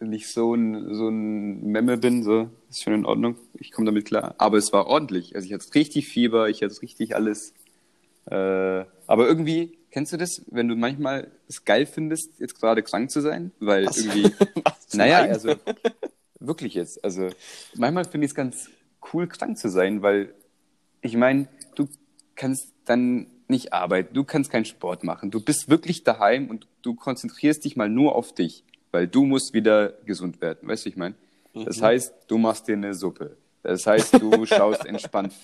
[0.00, 2.48] nicht so ein, so ein Memme bin, so.
[2.70, 3.36] Ist schon in Ordnung.
[3.58, 4.34] Ich komme damit klar.
[4.38, 5.34] Aber es war ordentlich.
[5.34, 7.54] Also ich hatte richtig Fieber, ich hatte richtig alles.
[8.26, 13.10] Äh, aber irgendwie, kennst du das, wenn du manchmal es geil findest, jetzt gerade krank
[13.10, 13.52] zu sein?
[13.58, 13.98] Weil Was?
[13.98, 14.24] irgendwie,
[14.64, 14.94] Was?
[14.94, 15.54] naja, also
[16.38, 17.04] wirklich jetzt.
[17.04, 17.30] Also
[17.74, 18.70] manchmal finde ich es ganz
[19.12, 20.34] cool, krank zu sein, weil
[21.00, 21.88] ich meine, du
[22.36, 26.94] kannst dann nicht arbeiten, du kannst keinen Sport machen, du bist wirklich daheim und du
[26.94, 30.96] konzentrierst dich mal nur auf dich, weil du musst wieder gesund werden, weißt du, ich
[30.96, 31.14] meine?
[31.54, 33.36] Das heißt, du machst dir eine Suppe.
[33.62, 35.34] Das heißt, du schaust entspannt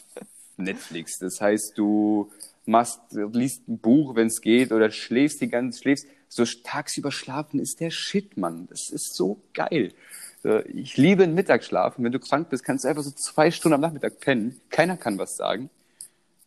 [0.56, 1.18] Netflix.
[1.18, 2.30] Das heißt, du
[2.66, 6.06] machst, liest ein Buch, wenn es geht, oder schläfst die ganze, schläfst.
[6.28, 8.66] So tagsüber schlafen ist der Shit, Mann.
[8.68, 9.92] Das ist so geil.
[10.74, 12.04] Ich liebe Mittagsschlafen.
[12.04, 14.60] Wenn du krank bist, kannst du einfach so zwei Stunden am Nachmittag pennen.
[14.68, 15.70] Keiner kann was sagen.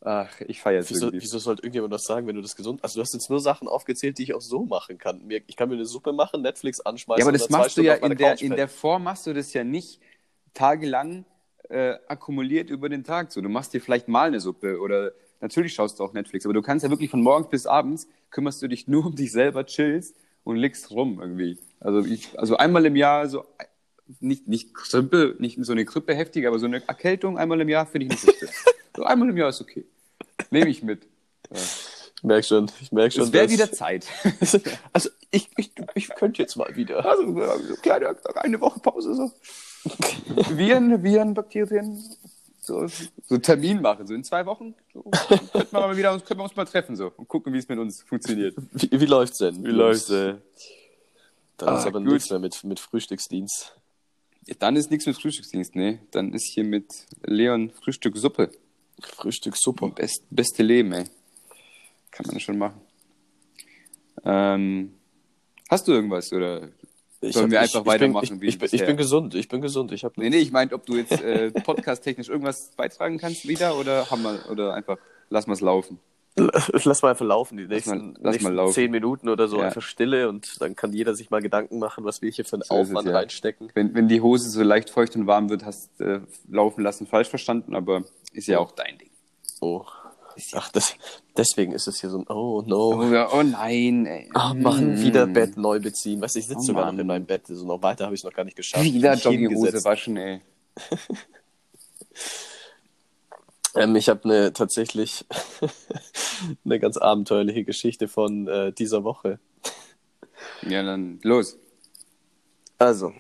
[0.03, 1.21] Ach, ich feiere es Wieso, irgendwie.
[1.21, 3.67] wieso sollte irgendjemand was sagen, wenn du das gesund Also du hast jetzt nur Sachen
[3.67, 5.21] aufgezählt, die ich auch so machen kann.
[5.45, 7.19] Ich kann mir eine Suppe machen, Netflix anschmeißen.
[7.19, 9.53] Ja, aber das machst du ja in der, Couch in der Form machst du das
[9.53, 9.99] ja nicht
[10.55, 11.25] tagelang
[11.69, 13.31] äh, akkumuliert über den Tag.
[13.31, 16.53] So, du machst dir vielleicht mal eine Suppe oder natürlich schaust du auch Netflix, aber
[16.55, 19.65] du kannst ja wirklich von morgens bis abends kümmerst du dich nur um dich selber,
[19.67, 21.59] chillst und liegst rum irgendwie.
[21.79, 23.45] Also ich, also einmal im Jahr so
[24.19, 27.85] nicht nicht Grippe, nicht so eine Grippe heftig, aber so eine Erkältung einmal im Jahr
[27.85, 28.49] finde ich nicht schlimm.
[28.95, 29.85] so einmal im Jahr ist okay.
[30.49, 31.07] Nehme ich mit.
[31.51, 33.23] Ich merke schon, ich merke schon.
[33.23, 34.05] Es wäre wieder Zeit.
[34.93, 37.05] Also ich, ich, ich könnte jetzt mal wieder.
[37.05, 37.23] Also
[37.67, 39.31] so kleine eine Woche Pause so.
[40.55, 42.03] Viren, Viren, Bakterien,
[42.59, 42.85] so,
[43.27, 44.75] so Termin machen, so in zwei Wochen.
[44.93, 47.57] So, könnten wir mal wieder uns, könnten wir uns mal treffen so und gucken, wie
[47.57, 48.55] es mit uns funktioniert.
[48.73, 49.63] Wie, wie läuft's denn?
[49.63, 50.35] Wie läuft's, äh?
[51.57, 52.13] Dann ist Ah, aber gut.
[52.13, 53.75] nichts mehr mit, mit Frühstücksdienst.
[54.59, 55.99] Dann ist nichts mit Frühstücksdienst, ne?
[56.11, 58.51] Dann ist hier mit Leon Frühstück Suppe.
[59.07, 59.89] Frühstück super.
[59.89, 61.05] Best, beste Leben, ey.
[62.11, 62.81] Kann man schon machen.
[64.23, 64.93] Ähm,
[65.69, 66.69] hast du irgendwas oder?
[67.23, 69.35] Ich Sollen hab- wir ich- einfach ich weitermachen Bin, wie ich, ich, bin, ich gesund,
[69.35, 69.91] ich bin gesund.
[69.91, 73.77] Ich habe Nee, nee, ich meinte, ob du jetzt äh, podcast-technisch irgendwas beitragen kannst wieder
[73.77, 74.97] oder haben wir, oder einfach
[75.29, 75.99] lass mal es laufen.
[76.37, 78.73] Lass mal einfach laufen, die nächsten, lass mal nächsten laufen.
[78.73, 79.65] zehn Minuten oder so Ja.
[79.65, 82.63] einfach Stille und dann kann jeder sich mal Gedanken machen, was wir hier für einen
[82.63, 83.13] So ist es, Aufwand ja.
[83.17, 83.69] reinstecken.
[83.73, 87.27] Wenn, wenn die Hose so leicht feucht und warm wird, hast äh, laufen lassen falsch
[87.27, 89.09] verstanden, aber ist ja auch dein Ding.
[89.59, 89.83] Oh.
[90.53, 90.95] Ach, das,
[91.35, 92.93] deswegen ist es hier so ein Oh no.
[92.95, 94.29] Oh, ja, oh nein, ey.
[94.33, 95.01] Ah, Mann, Mm.
[95.01, 96.21] wieder Bett neu beziehen.
[96.21, 96.95] Weißt du, ich sitze Oh, sogar Mann.
[96.95, 97.47] noch in meinem Bett.
[97.47, 98.83] So noch weiter habe ich es noch gar nicht geschafft.
[98.83, 100.41] Wieder Jogginghose waschen, ey.
[103.75, 105.25] Ähm, ich habe eine tatsächlich
[106.65, 109.39] eine ganz abenteuerliche Geschichte von äh, dieser Woche.
[110.63, 111.57] Ja, dann los.
[112.77, 113.13] Also,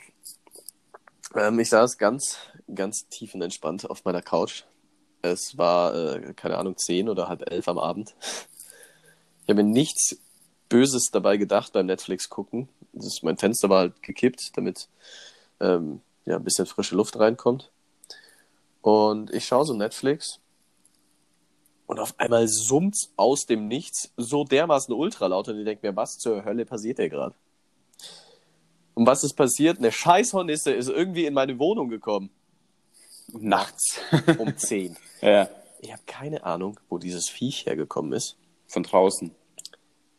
[1.35, 2.37] ähm, ich saß ganz,
[2.73, 4.63] ganz tiefenentspannt auf meiner Couch.
[5.21, 8.15] Es war, äh, keine Ahnung, zehn oder halb elf am Abend.
[9.43, 10.17] Ich habe mir nichts
[10.69, 12.69] Böses dabei gedacht beim Netflix gucken.
[12.93, 14.87] Das mein Fenster war halt gekippt, damit
[15.59, 17.71] ähm, ja, ein bisschen frische Luft reinkommt.
[18.81, 20.39] Und ich schaue so Netflix
[21.85, 26.17] und auf einmal summt aus dem Nichts so dermaßen ultralaut und ich denke mir, was
[26.17, 27.35] zur Hölle passiert hier gerade?
[28.93, 29.77] Und was ist passiert?
[29.77, 32.29] Eine Scheißhornisse ist irgendwie in meine Wohnung gekommen.
[33.33, 33.99] Nachts.
[34.37, 34.95] Um 10.
[35.21, 35.49] ja,
[35.81, 38.35] Ich habe keine Ahnung, wo dieses Viech hergekommen ist.
[38.67, 39.31] von draußen.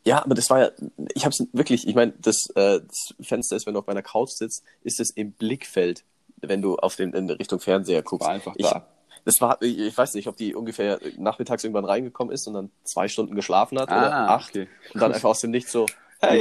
[0.04, 0.70] Ja, aber das war ja,
[1.14, 4.02] ich habe es wirklich, ich meine, das, äh, das Fenster ist, wenn du auf meiner
[4.02, 6.04] Couch sitzt, ist es im Blickfeld,
[6.38, 8.26] wenn du auf den, in Richtung Fernseher guckst.
[8.26, 8.86] War einfach ich, da.
[9.24, 12.70] Das war, ich, ich weiß nicht, ob die ungefähr nachmittags irgendwann reingekommen ist und dann
[12.82, 14.68] zwei Stunden geschlafen hat Ah, oder acht okay.
[14.92, 15.86] und dann einfach aus dem Nichts so,
[16.24, 16.40] Die,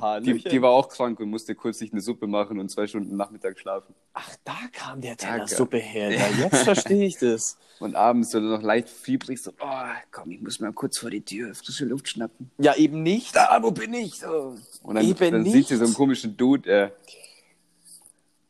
[0.00, 2.70] war, die, die, die war auch krank und musste kurz sich eine Suppe machen und
[2.70, 3.94] zwei Stunden Nachmittag schlafen.
[4.12, 5.46] Ach, da kam der Danke.
[5.46, 6.10] Teller Suppe her.
[6.12, 7.56] Ja, jetzt verstehe ich das.
[7.80, 11.22] Und abends so noch leicht fiebrig, so, oh, komm, ich muss mal kurz vor die
[11.24, 12.50] Tür frische Luft schnappen.
[12.58, 13.34] Ja, eben nicht.
[13.34, 14.16] Da, wo bin ich?
[14.20, 14.56] So.
[14.82, 15.52] Und dann, Eben dann nicht.
[15.52, 16.70] sieht sie so einen komischen Dude.
[16.70, 16.90] Äh,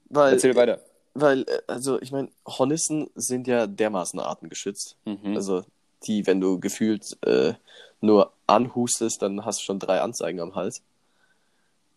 [0.09, 0.81] Weil, erzähl weiter.
[1.15, 4.97] weil äh, also ich meine, Hornissen sind ja dermaßen artengeschützt.
[5.05, 5.37] Mhm.
[5.37, 5.65] Also
[6.07, 7.55] die, wenn du gefühlt äh,
[8.01, 10.83] nur anhustest, dann hast du schon drei Anzeigen am Hals.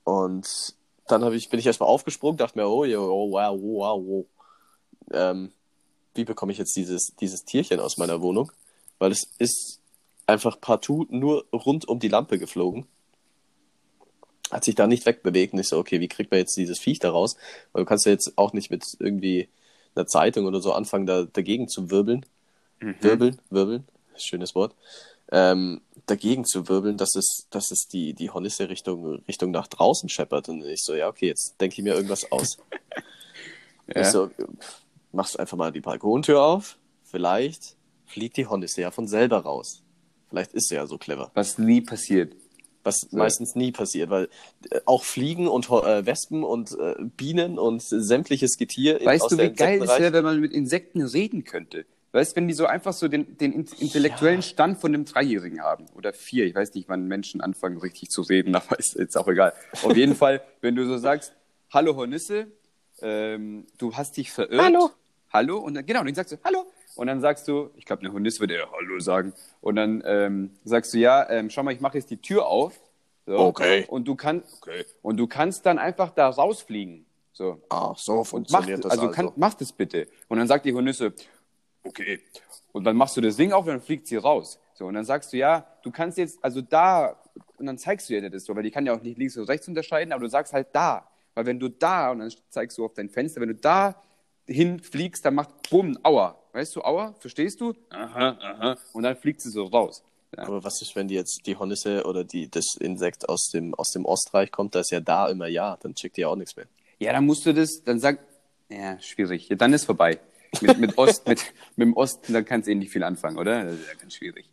[0.04, 0.76] Und
[1.08, 4.26] dann hab ich, bin ich erstmal aufgesprungen, dachte mir, oh, ja, oh wow, wow, wow.
[5.12, 5.52] Ähm,
[6.14, 8.52] wie bekomme ich jetzt dieses, dieses Tierchen aus meiner Wohnung?
[9.00, 9.80] Weil es ist
[10.26, 12.88] einfach partout nur rund um die Lampe geflogen.
[14.52, 17.00] Hat sich da nicht wegbewegt und ich so, okay, wie kriegt man jetzt dieses Viech
[17.00, 17.36] da raus?
[17.74, 19.50] Weil du kannst ja jetzt auch nicht mit irgendwie
[19.96, 22.26] einer Zeitung oder so anfangen, da dagegen zu wirbeln.
[23.02, 23.88] Wirbeln, wirbeln,
[24.18, 24.76] schönes Wort.
[25.32, 30.10] Ähm, dagegen zu wirbeln, dass es, dass es die, die Hornisse Richtung, Richtung nach draußen
[30.10, 30.50] scheppert.
[30.50, 32.58] Und ich so, ja, okay, jetzt denke ich mir irgendwas aus.
[33.88, 34.02] Ja.
[34.02, 34.32] Ich so,
[35.12, 36.80] machst einfach mal die Balkontür auf.
[37.04, 39.84] Vielleicht fliegt die Hornisse ja von selber raus.
[40.30, 41.32] Vielleicht ist sie ja so clever.
[41.36, 42.36] Was nie passiert.
[42.84, 44.30] Was meistens nie passiert, weil
[44.70, 49.50] äh, auch Fliegen und äh, Wespen und äh, Bienen und sämtliches Getier Weißt du, wie
[49.50, 51.86] geil es wäre, wenn man mit Insekten reden könnte?
[52.16, 55.62] Weißt du, wenn die so einfach so den, den in- intellektuellen Stand von einem Dreijährigen
[55.62, 59.18] haben oder vier, ich weiß nicht, wann Menschen anfangen, richtig zu reden, aber ist jetzt
[59.18, 59.52] auch egal.
[59.84, 61.34] Auf jeden Fall, wenn du so sagst,
[61.72, 62.48] hallo Hornisse,
[63.02, 64.64] ähm, du hast dich verirrt.
[64.64, 64.92] Hallo.
[65.34, 65.58] Hallo.
[65.58, 66.66] Und dann, genau, und dann sagst du, hallo.
[66.96, 69.34] Und dann sagst du, ich glaube, eine Hornisse würde ja Hallo sagen.
[69.60, 72.80] Und dann ähm, sagst du, ja, ähm, schau mal, ich mache jetzt die Tür auf.
[73.26, 73.38] So.
[73.38, 73.84] Okay.
[73.90, 74.86] Und du kannst, okay.
[75.02, 77.06] Und du kannst dann einfach da rausfliegen.
[77.34, 77.62] So.
[77.68, 79.14] Ach, so Und mach, funktioniert das also, also.
[79.14, 80.08] Kann, mach das bitte.
[80.30, 81.12] Und dann sagt die Hornisse,
[81.86, 82.20] okay.
[82.72, 84.60] Und dann machst du das Ding auf und dann fliegt sie raus.
[84.74, 87.18] So, und dann sagst du, ja, du kannst jetzt, also da,
[87.58, 89.46] und dann zeigst du ihr das so, weil die kann ja auch nicht links und
[89.46, 91.08] rechts unterscheiden, aber du sagst halt da.
[91.34, 94.02] Weil wenn du da, und dann zeigst du auf dein Fenster, wenn du da
[94.48, 96.38] hinfliegst, dann macht bumm, aua.
[96.52, 97.74] Weißt du, aua, verstehst du?
[97.90, 98.78] Aha, aha.
[98.94, 100.04] Und dann fliegt sie so raus.
[100.36, 100.44] Ja.
[100.44, 103.92] Aber was ist, wenn die jetzt die Hornisse oder die, das Insekt aus dem, aus
[103.92, 106.56] dem Ostreich kommt, da ist ja da immer ja, dann schickt die ja auch nichts
[106.56, 106.68] mehr.
[107.00, 108.20] Ja, dann musst du das, dann sag,
[108.70, 109.50] ja, schwierig.
[109.50, 110.20] Ja, dann ist vorbei.
[110.62, 111.42] Mit, mit Ost, mit,
[111.76, 113.64] mit dem Osten, da kannst du eh nicht viel anfangen, oder?
[113.64, 114.50] Das ist ja ganz schwierig.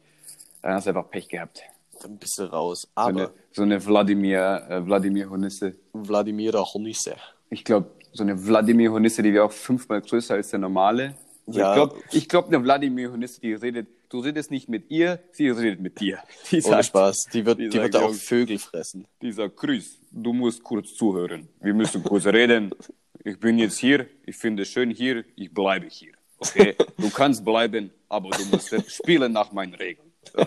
[0.63, 1.63] Dann hast du einfach Pech gehabt.
[2.03, 2.83] Dann bist du raus.
[2.83, 5.75] So Aber eine, so eine Wladimir, äh, Wladimir Hornisse.
[5.93, 7.17] Wladimir Hornisse.
[7.51, 11.15] Ich glaube, so eine Wladimir Hornisse, die wäre auch fünfmal größer als der normale.
[11.47, 11.71] Also Ja.
[11.71, 15.49] Ich glaube, ich glaub, eine Wladimir Hornisse, die redet, du redest nicht mit ihr, sie
[15.49, 16.19] redet mit dir.
[16.51, 17.17] Die Ohne sagt, Spaß.
[17.33, 19.07] Die wird, die die wird sagt, auch ja, Vögel fressen.
[19.21, 21.49] Die sagt, Chris, du musst kurz zuhören.
[21.61, 22.75] Wir müssen kurz reden.
[23.25, 26.13] Ich bin jetzt hier, ich finde es schön hier, ich bleibe hier.
[26.39, 26.77] Okay?
[26.97, 30.13] Du kannst bleiben, aber du musst spielen nach meinen Regeln.
[30.33, 30.47] So.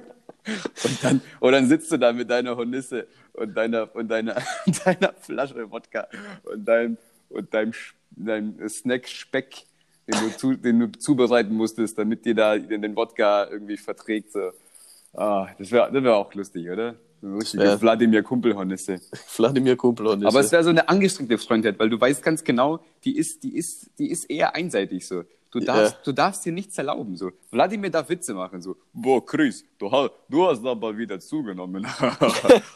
[0.84, 4.34] Und, dann, und dann sitzt du da mit deiner Hornisse und deiner, und deiner,
[4.84, 6.08] deiner Flasche Wodka
[6.42, 6.96] und deinem,
[7.28, 7.74] und deinem,
[8.12, 9.66] deinem Snack Speck,
[10.06, 14.32] den du, zu, den du zubereiten musstest, damit dir da den Wodka irgendwie verträgt.
[14.32, 14.52] So.
[15.12, 16.94] Ah, das wäre das wär auch lustig, oder?
[17.22, 17.80] Richtige Ja.
[17.80, 19.00] Wladimir Kumpelhornisse.
[19.36, 20.28] Wladimir Kumpelhornisse.
[20.28, 23.56] Aber es wäre so eine angestrengte Freundheit, weil du weißt ganz genau, die ist, die
[23.56, 25.22] ist, die ist eher einseitig so.
[25.50, 25.98] Du darfst, Ja.
[26.04, 27.30] du darfst dir nichts erlauben so.
[27.50, 28.76] Wladimir darf Witze machen so.
[28.92, 31.86] Boah, Chris, du, ha- du hast aber wieder zugenommen.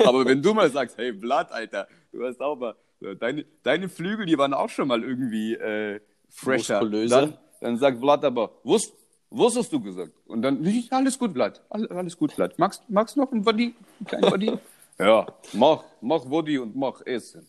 [0.05, 4.25] aber wenn du mal sagst, hey Vlad, Alter, du hast mal, so, deine, deine Flügel,
[4.27, 6.01] die waren auch schon mal irgendwie äh,
[6.31, 6.81] fresher.
[6.81, 7.21] Muskulöser.
[7.21, 8.93] Dann, dann sagt Vlad aber, was,
[9.33, 10.13] was hast du gesagt?
[10.27, 12.59] Und dann, "Nee, alles gut, Vlad, alles, gut, Vlad.
[12.59, 14.59] Magst, magst du noch ein Body, ein kleinen Body?
[14.99, 17.47] ja, mach, mach Body und mach Essen.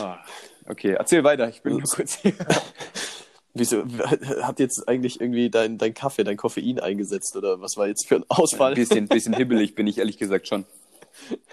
[0.00, 0.18] Ah,
[0.68, 2.34] okay, erzähl weiter, ich bin nur kurz hier.
[3.56, 3.84] Wieso
[4.42, 8.16] hat jetzt eigentlich irgendwie dein, dein Kaffee, dein Koffein eingesetzt oder was war jetzt für
[8.16, 8.72] ein Ausfall?
[8.72, 10.64] Ein bisschen, bisschen hibbelig bin ich ehrlich gesagt schon.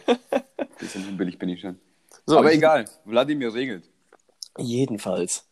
[0.80, 1.80] bisschen hibbelig bin ich schon.
[2.26, 3.84] So, Aber egal, Wladimir regelt.
[4.58, 5.48] Jedenfalls.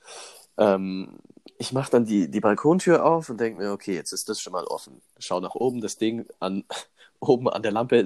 [0.58, 1.20] Ähm,
[1.60, 4.54] ich mache dann die, die Balkontür auf und denke mir, okay, jetzt ist das schon
[4.54, 5.02] mal offen.
[5.20, 6.64] Schau nach oben, das Ding an,
[7.20, 8.00] oben an der Lampe.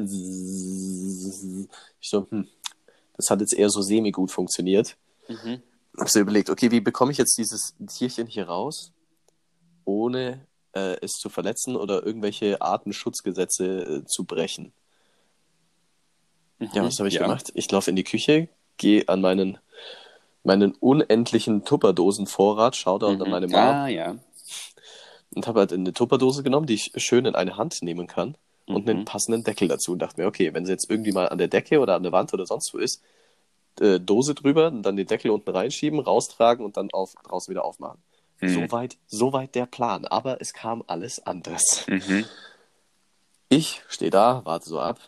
[2.02, 2.48] Ich so, hm,
[3.16, 4.98] das hat jetzt eher so semi-gut funktioniert.
[5.98, 8.92] Hab so überlegt, okay, wie bekomme ich jetzt dieses Tierchen hier raus,
[9.86, 14.74] ohne äh, es zu verletzen oder irgendwelche Artenschutzgesetze äh, zu brechen?
[16.60, 17.22] Ja, was habe ich Ja.
[17.22, 17.52] gemacht?
[17.54, 19.60] Ich laufe in die Küche, gehe an meinen,
[20.44, 24.16] meinen unendlichen Tupperdosenvorrat, schau da unter meine Mama Ah, ja.
[25.36, 28.36] und habe halt eine Tupperdose genommen, die ich schön in eine Hand nehmen kann
[28.68, 28.90] und Mhm.
[28.90, 31.48] einen passenden Deckel dazu und dachte mir, okay, wenn sie jetzt irgendwie mal an der
[31.48, 33.02] Decke oder an der Wand oder sonst wo ist,
[33.80, 37.66] äh, Dose drüber und dann den Deckel unten reinschieben, raustragen und dann auf, draußen wieder
[37.66, 38.02] aufmachen.
[38.42, 38.50] Mhm.
[38.68, 40.06] Soweit, soweit der Plan.
[40.06, 41.86] Aber es kam alles anders.
[41.88, 42.26] Mhm.
[43.50, 45.00] Ich stehe da, warte so ab.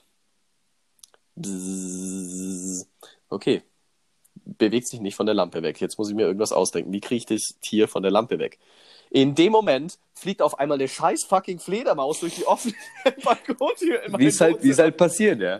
[1.35, 2.87] Bzzz.
[3.29, 3.61] Okay.
[4.45, 5.81] Bewegt sich nicht von der Lampe weg.
[5.81, 6.93] Jetzt muss ich mir irgendwas ausdenken.
[6.93, 8.59] Wie kriege ich das Tier von der Lampe weg?
[9.09, 12.75] In dem Moment fliegt auf einmal eine scheiß fucking Fledermaus durch die offene
[13.23, 14.01] Balkontür.
[14.17, 15.59] Wie es halt, halt passiert, ja.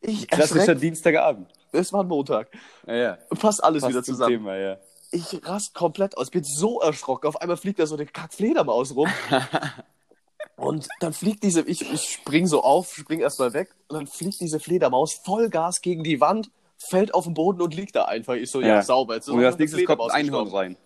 [0.00, 0.80] Ich Klassischer erschreck.
[0.80, 1.48] Dienstagabend.
[1.72, 2.48] Es war ein Montag.
[2.86, 3.18] Ja, ja.
[3.40, 4.38] Passt alles Passt wieder zusammen.
[4.38, 4.76] Thema, ja.
[5.10, 6.30] Ich rast komplett aus.
[6.30, 7.28] Bin so erschrocken.
[7.28, 9.08] Auf einmal fliegt da so eine Kack-Fledermaus rum.
[10.56, 13.74] Und dann fliegt diese, ich, ich spring so auf, spring erstmal weg.
[13.88, 17.96] Und dann fliegt diese Fledermaus Vollgas gegen die Wand, fällt auf den Boden und liegt
[17.96, 18.34] da einfach.
[18.34, 18.82] Ich so, ja, Ja.
[18.82, 19.14] sauber.
[19.14, 20.76] Jetzt ist Und als nächstes kommt ein Einhorn rein.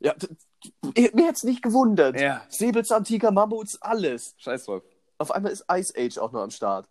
[0.00, 0.14] Ja,
[1.14, 2.20] mir hätte nicht gewundert.
[2.20, 2.42] Ja.
[2.48, 4.34] Säbelzahntiger, Mammuts, alles.
[4.38, 4.82] Scheiß drauf.
[5.18, 6.88] Auf einmal ist Ice Age auch noch am Start.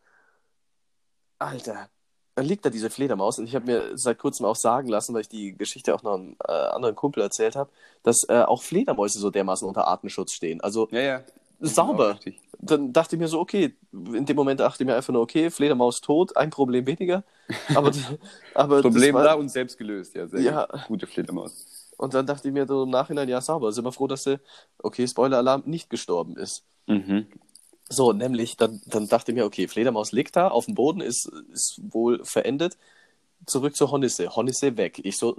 [1.39, 1.89] Alter.
[2.35, 5.21] Dann liegt da diese Fledermaus und ich habe mir seit kurzem auch sagen lassen, weil
[5.21, 7.71] ich die Geschichte auch noch einem äh, anderen Kumpel erzählt habe,
[8.03, 10.61] dass äh, auch Fledermäuse so dermaßen unter Artenschutz stehen.
[10.61, 11.23] Also Ja, ja.
[11.59, 12.19] Sauber.
[12.59, 15.49] dann dachte ich mir so, okay, in dem Moment dachte ich mir einfach nur, okay,
[15.49, 17.23] Fledermaus tot, ein Problem weniger.
[17.73, 17.91] Aber,
[18.53, 20.15] aber Problem das da war, und selbst gelöst.
[20.15, 20.65] Ja, sehr Ja.
[20.65, 20.87] gut.
[20.87, 21.93] Gute Fledermaus.
[21.97, 24.39] Und dann dachte ich mir so im Nachhinein, ja, sauber, sind wir froh, dass sie,
[24.83, 26.63] okay, Spoiler-Alarm, nicht gestorben ist.
[26.85, 27.25] Mhm.
[27.89, 31.31] So, nämlich, dann, dann dachte ich mir, okay, Fledermaus liegt da, auf dem Boden, ist,
[31.51, 32.77] ist wohl verendet.
[33.45, 34.35] Zurück zur Hornisse.
[34.35, 34.99] Hornisse weg.
[35.03, 35.35] Ich so,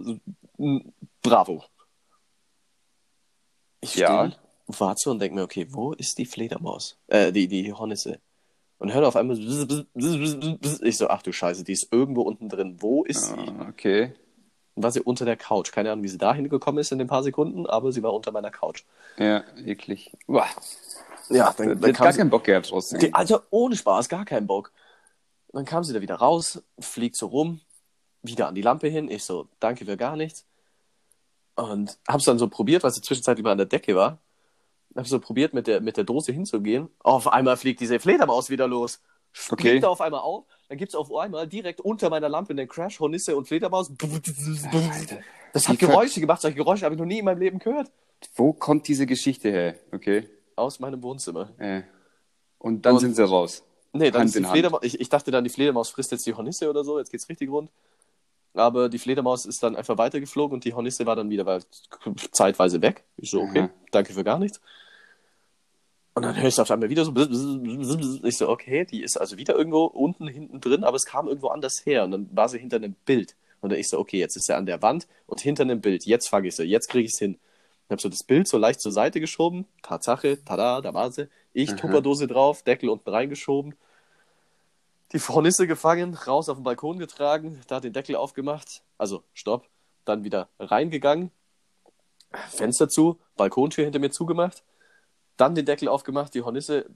[1.23, 1.63] bravo.
[3.81, 4.31] Ich Ja.
[4.31, 6.99] stehe, warte und denke mir, okay, wo ist die Fledermaus?
[7.09, 8.21] Äh, die, die Hornisse.
[8.79, 12.23] Und höre auf einmal, bzz, bzz, bzz, ich so, ach du Scheiße, die ist irgendwo
[12.23, 12.77] unten drin.
[12.81, 13.35] Wo ist sie?
[13.35, 14.13] Ah, okay.
[14.75, 15.73] Und war sie unter der Couch.
[15.73, 18.31] Keine Ahnung, wie sie da hingekommen ist in den paar Sekunden, aber sie war unter
[18.31, 18.85] meiner Couch.
[19.19, 20.13] Ja, eklig.
[20.27, 20.47] Boah.
[21.29, 23.01] Ja, Der hat gar keinen Bock gehabt, trotzdem.
[23.01, 24.73] Die, Alter, ohne Spaß, gar keinen Bock.
[25.53, 27.61] Dann kam sie da wieder raus, fliegt so rum,
[28.23, 29.11] wieder an die Lampe hin.
[29.11, 30.47] Ich so, danke für gar nichts.
[31.57, 34.19] Und hab's dann so probiert, weil sie zwischenzeitlich mal an der Decke war.
[34.97, 36.89] Hab so probiert, mit der, mit der Dose hinzugehen.
[37.01, 39.01] Auf einmal fliegt diese Fledermaus wieder los.
[39.33, 39.81] Springt Okay.
[39.81, 40.45] da auf einmal auf.
[40.69, 43.91] Dann gibt's auf einmal direkt unter meiner Lampe einen Crash, Hornisse und Fledermaus.
[45.53, 46.41] Das hat Geräusche gemacht.
[46.43, 47.91] Solche Geräusche habe ich noch nie in meinem Leben gehört.
[48.35, 49.77] Wo kommt diese Geschichte her?
[49.93, 50.29] Okay.
[50.57, 51.51] Aus meinem Wohnzimmer.
[51.59, 51.83] Äh.
[52.59, 53.63] Und dann Und- sind sie raus.
[53.93, 54.45] Nee, dann Hand ist die.
[54.45, 54.81] Fledermaus.
[54.83, 56.99] Ich, ich dachte dann, die Fledermaus frisst jetzt die Hornisse oder so.
[56.99, 57.71] Jetzt geht's richtig rund.
[58.59, 61.61] Aber die Fledermaus ist dann einfach weitergeflogen und die Hornisse war dann wieder war
[62.33, 63.05] zeitweise weg.
[63.17, 63.71] Ich so, okay, Aha.
[63.91, 64.61] danke für gar nichts.
[66.15, 67.15] Und dann höre ich auf einmal wieder so.
[68.25, 71.49] Ich so, okay, die ist also wieder irgendwo unten hinten drin, aber es kam irgendwo
[71.49, 72.05] anders her.
[72.05, 73.37] Und dann war sie hinter einem Bild.
[73.61, 76.07] Und dann ich so, okay, jetzt ist sie an der Wand und hinter einem Bild.
[76.07, 77.39] Jetzt fange ich sie, jetzt kriege ich es hin.
[77.87, 79.65] Ich habe so das Bild so leicht zur Seite geschoben.
[79.83, 81.29] Tatsache, tada, da war sie.
[81.53, 81.75] Ich.
[81.75, 83.75] Tupperdose drauf, Deckel unten reingeschoben.
[85.13, 88.83] Die Hornisse gefangen, raus auf den Balkon getragen, da den Deckel aufgemacht.
[88.99, 89.69] Also, stopp.
[90.05, 91.31] Dann wieder reingegangen.
[92.51, 94.63] Fenster zu, Balkontür hinter mir zugemacht.
[95.37, 96.87] Dann den Deckel aufgemacht, die Hornisse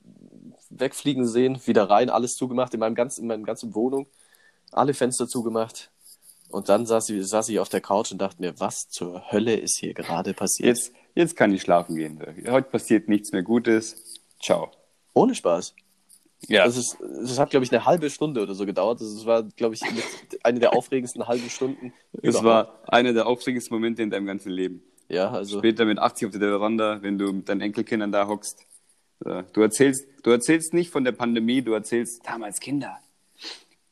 [0.69, 4.07] wegfliegen sehen, wieder rein, alles zugemacht in meinem ganzen, in meiner ganzen Wohnung.
[4.73, 5.91] Alle Fenster zugemacht.
[6.49, 9.57] Und dann saß ich, saß ich auf der Couch und dachte mir, was zur Hölle
[9.57, 10.67] ist hier gerade passiert?
[10.67, 12.21] Jetzt, jetzt kann ich schlafen gehen.
[12.49, 14.21] Heute passiert nichts mehr Gutes.
[14.43, 14.71] Ciao.
[15.15, 15.75] Ohne Spaß.
[16.49, 16.65] Ja.
[16.65, 19.01] Das, ist, das hat, glaube ich, eine halbe Stunde oder so gedauert.
[19.01, 19.83] Das war, glaube ich,
[20.43, 21.93] eine der aufregendsten halben Stunden.
[22.15, 22.45] Es überhaupt.
[22.45, 24.83] war einer der aufregendsten Momente in deinem ganzen Leben.
[25.09, 25.59] Ja, also.
[25.59, 28.67] Später mit 80 auf der Veranda, wenn du mit deinen Enkelkindern da hockst.
[29.53, 32.99] Du erzählst, du erzählst nicht von der Pandemie, du erzählst damals Kinder.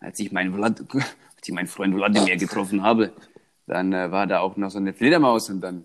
[0.01, 3.13] Als ich meinen, Vlad, als ich meinen Freund Wladimir getroffen habe,
[3.67, 5.85] dann äh, war da auch noch so eine Fledermaus und dann,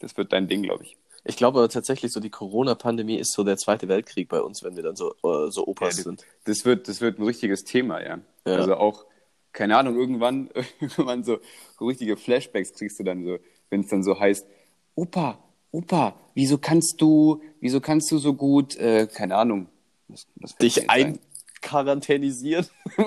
[0.00, 0.96] das wird dein Ding, glaube ich.
[1.24, 4.74] Ich glaube aber tatsächlich, so die Corona-Pandemie ist so der Zweite Weltkrieg bei uns, wenn
[4.76, 6.26] wir dann so, äh, so Opas Ja, sind.
[6.44, 8.18] Das wird, das wird ein richtiges Thema, ja.
[8.44, 8.56] Ja.
[8.56, 9.06] Also auch,
[9.52, 11.38] keine Ahnung, irgendwann, irgendwann so,
[11.78, 13.38] so richtige Flashbacks kriegst du dann so,
[13.70, 14.46] wenn es dann so heißt,
[14.94, 15.38] Opa,
[15.70, 19.68] Opa, wieso kannst du, wieso kannst du so gut, äh, keine Ahnung,
[20.08, 22.66] was, was Dich einquarantänisieren.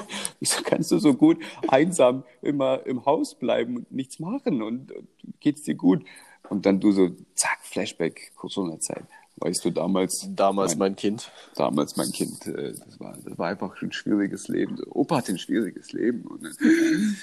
[0.40, 5.08] Wieso kannst du so gut einsam immer im Haus bleiben und nichts machen und, und
[5.40, 6.04] geht's dir gut?
[6.50, 9.04] Und dann du so, zack, Flashback, Corona-Zeit.
[9.38, 11.30] Weißt du, damals, Damals mein, mein Kind.
[11.56, 14.78] damals mein Kind, äh, das war, das war einfach ein schwieriges Leben.
[14.88, 16.22] Opa hat ein schwieriges Leben.
[16.22, 17.16] Und, dann-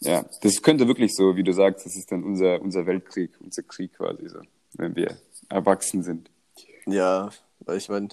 [0.00, 3.62] ja, das könnte wirklich so, wie du sagst, das ist dann unser, unser Weltkrieg, unser
[3.64, 4.38] Krieg quasi so,
[4.74, 5.18] wenn wir
[5.50, 6.30] erwachsen sind.
[6.86, 8.08] Ja, weil ich meine,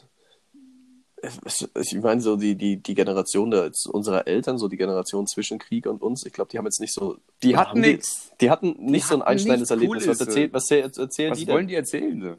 [1.46, 5.86] ich meine so die, die, die Generation der, unserer Eltern, so die Generation zwischen Krieg
[5.86, 7.18] und uns, ich glaube, die haben jetzt nicht so.
[7.44, 8.32] Die hatten nix.
[8.32, 10.08] Die, die hatten nicht so ein einschneidendes nichts Erlebnis.
[10.08, 11.68] Was Cooles, erzählt, was erzähl- erzählen Was die wollen denn?
[11.68, 12.22] die erzählen?
[12.22, 12.36] So?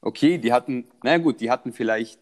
[0.00, 2.20] Okay, die hatten, na gut, die hatten vielleicht,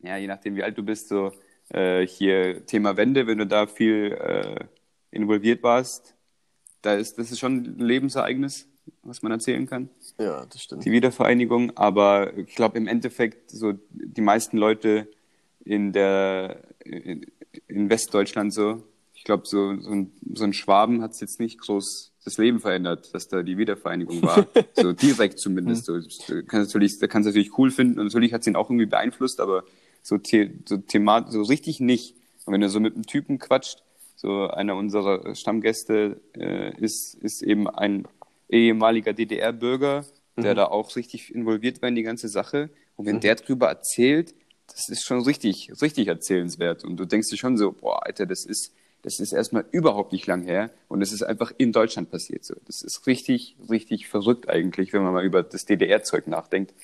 [0.00, 1.32] ja, je nachdem wie alt du bist, so
[1.70, 4.64] äh, hier Thema Wende, wenn du da viel äh,
[5.10, 6.14] involviert warst,
[6.82, 8.68] da ist, das ist schon ein Lebensereignis,
[9.02, 9.88] was man erzählen kann,
[10.20, 10.84] Ja, das stimmt.
[10.84, 11.76] die Wiedervereinigung.
[11.76, 15.08] Aber ich glaube im Endeffekt, so die meisten Leute
[15.64, 17.26] in der, in,
[17.68, 18.82] in Westdeutschland so.
[19.14, 22.60] Ich glaube, so, so, ein, so ein Schwaben hat es jetzt nicht groß das Leben
[22.60, 24.46] verändert, dass da die Wiedervereinigung war.
[24.74, 25.86] so direkt zumindest.
[25.86, 28.56] So, du kannst natürlich, da kannst du natürlich cool finden und natürlich hat es ihn
[28.56, 29.64] auch irgendwie beeinflusst, aber
[30.02, 32.14] so, the, so Thema, so richtig nicht.
[32.44, 33.82] Und wenn du so mit einem Typen quatscht,
[34.16, 38.06] so einer unserer Stammgäste äh, ist, ist eben ein
[38.50, 40.04] ehemaliger DDR-Bürger,
[40.36, 40.56] der mhm.
[40.56, 42.70] da auch richtig involviert war in die ganze Sache.
[42.96, 43.20] Und wenn mhm.
[43.20, 44.34] der drüber erzählt,
[44.66, 46.84] das ist schon richtig, richtig erzählenswert.
[46.84, 48.72] Und du denkst dir schon so, boah, Alter, das ist,
[49.02, 52.44] das ist erstmal überhaupt nicht lang her und es ist einfach in Deutschland passiert.
[52.44, 56.74] So, das ist richtig, richtig verrückt eigentlich, wenn man mal über das DDR-Zeug nachdenkt.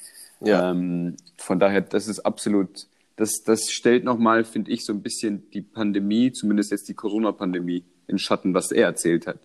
[0.40, 0.70] Ja.
[0.70, 2.86] Ähm, von daher, das ist absolut,
[3.16, 7.84] das, das stellt nochmal, finde ich, so ein bisschen die Pandemie, zumindest jetzt die Corona-Pandemie,
[8.08, 9.38] in Schatten, was er erzählt hat.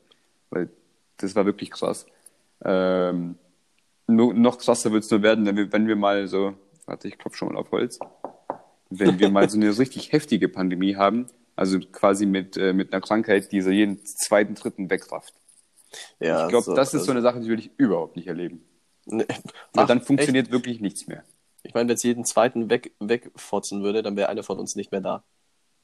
[0.49, 0.69] Weil
[1.24, 2.05] das war wirklich krass.
[2.63, 3.36] Ähm,
[4.07, 6.53] no, noch krasser wird es nur werden, wenn wir, wenn wir mal so,
[6.86, 7.99] warte, ich klopfe schon mal auf Holz,
[8.89, 13.01] wenn wir mal so eine richtig heftige Pandemie haben, also quasi mit, äh, mit einer
[13.01, 15.34] Krankheit, die so jeden zweiten, dritten wegrafft.
[16.19, 18.28] Ja, ich glaube, so, das ist also, so eine Sache, die will ich überhaupt nicht
[18.28, 18.63] erleben.
[19.05, 19.26] Ne,
[19.74, 20.53] Weil dann funktioniert echt?
[20.53, 21.24] wirklich nichts mehr.
[21.63, 24.91] Ich meine, wenn es jeden zweiten weg, wegfotzen würde, dann wäre einer von uns nicht
[24.91, 25.24] mehr da.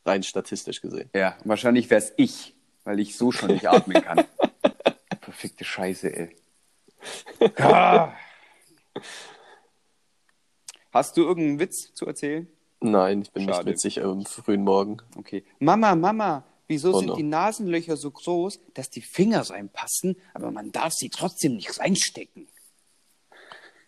[0.05, 1.09] Rein statistisch gesehen.
[1.13, 4.23] Ja, wahrscheinlich wäre es ich, weil ich so schon nicht atmen kann.
[5.28, 6.36] Verfickte Scheiße, ey.
[7.57, 8.13] Ah.
[10.93, 12.47] Hast du irgendeinen Witz zu erzählen?
[12.80, 13.65] Nein, ich bin Schade.
[13.65, 14.99] nicht witzig am frühen Morgen.
[15.17, 15.43] Okay.
[15.59, 17.15] Mama, Mama, wieso oh, sind no.
[17.17, 22.47] die Nasenlöcher so groß, dass die Finger reinpassen, aber man darf sie trotzdem nicht reinstecken?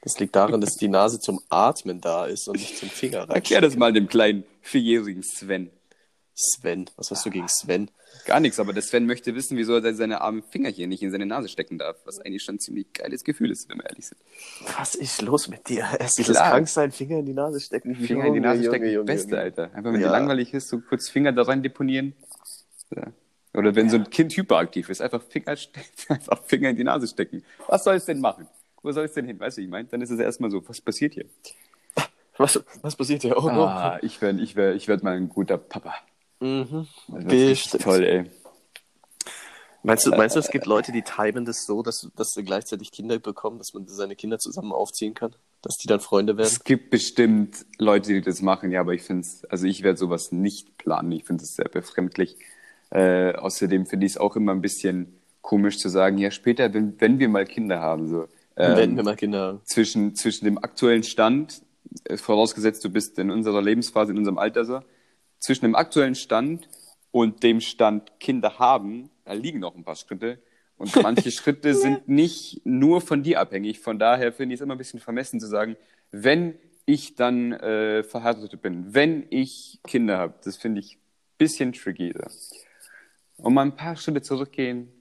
[0.02, 3.30] Das liegt daran, dass die Nase zum Atmen da ist und nicht zum Finger rein.
[3.36, 5.72] Erklär das mal dem kleinen vierjährigen Sven.
[6.40, 7.92] Sven, was hast du gegen Sven?
[8.26, 11.12] Gar nichts, aber der Sven möchte wissen, wieso er seine armen Finger hier nicht in
[11.12, 14.08] seine Nase stecken darf, was eigentlich schon ein ziemlich geiles Gefühl ist, wenn wir ehrlich
[14.08, 14.22] sind.
[14.78, 15.86] Was ist los mit dir?
[16.00, 17.94] Erst das krank sein, Finger in die Nase stecken.
[17.94, 19.42] Finger Junge, in die Nase Junge, stecken, Junge, Beste, Junge.
[19.42, 19.64] Alter.
[19.74, 20.08] Einfach, wenn ja.
[20.08, 22.14] dir langweilig ist, so kurz Finger da rein deponieren.
[22.96, 23.08] Ja.
[23.54, 23.92] Oder wenn ja.
[23.92, 25.48] so ein Kind hyperaktiv ist, einfach Finger,
[26.08, 27.44] einfach Finger in die Nase stecken.
[27.68, 28.48] Was soll es denn machen?
[28.82, 29.38] Wo soll es denn hin?
[29.38, 31.26] Weißt du, ich meine, dann ist es erstmal so, was passiert hier?
[32.38, 33.38] Was, was passiert hier?
[33.38, 34.08] Oh, ah, no.
[34.08, 35.94] ich werde ich werd, ich werd mal ein guter Papa.
[36.40, 36.88] Mhm.
[37.12, 38.26] Also toll, ey.
[39.82, 42.92] Meinst du, meinst du, es gibt Leute, die timen das so, dass, dass sie gleichzeitig
[42.92, 45.34] Kinder bekommen, dass man seine Kinder zusammen aufziehen kann?
[45.62, 46.48] Dass die dann Freunde werden?
[46.48, 49.98] Es gibt bestimmt Leute, die das machen, ja, aber ich finde es, also ich werde
[49.98, 51.12] sowas nicht planen.
[51.14, 52.36] Ich finde es sehr befremdlich.
[52.90, 57.00] Äh, außerdem finde ich es auch immer ein bisschen komisch zu sagen, ja, später, wenn,
[57.00, 58.28] wenn wir mal Kinder haben, so.
[58.58, 59.62] Ähm, wenn wir mal Kinder haben.
[59.64, 61.62] Zwischen, zwischen dem aktuellen Stand,
[62.04, 64.82] äh, vorausgesetzt du bist in unserer Lebensphase, in unserem Alter so,
[65.40, 66.70] zwischen dem aktuellen Stand
[67.12, 70.40] und dem Stand Kinder haben, da liegen noch ein paar Schritte.
[70.78, 73.80] Und manche Schritte sind nicht nur von dir abhängig.
[73.80, 75.76] Von daher finde ich es immer ein bisschen vermessen zu sagen,
[76.12, 81.02] wenn ich dann äh, verheiratet bin, wenn ich Kinder habe, das finde ich ein
[81.38, 82.14] bisschen tricky.
[83.38, 84.92] Und mal ein paar Schritte zurückgehen,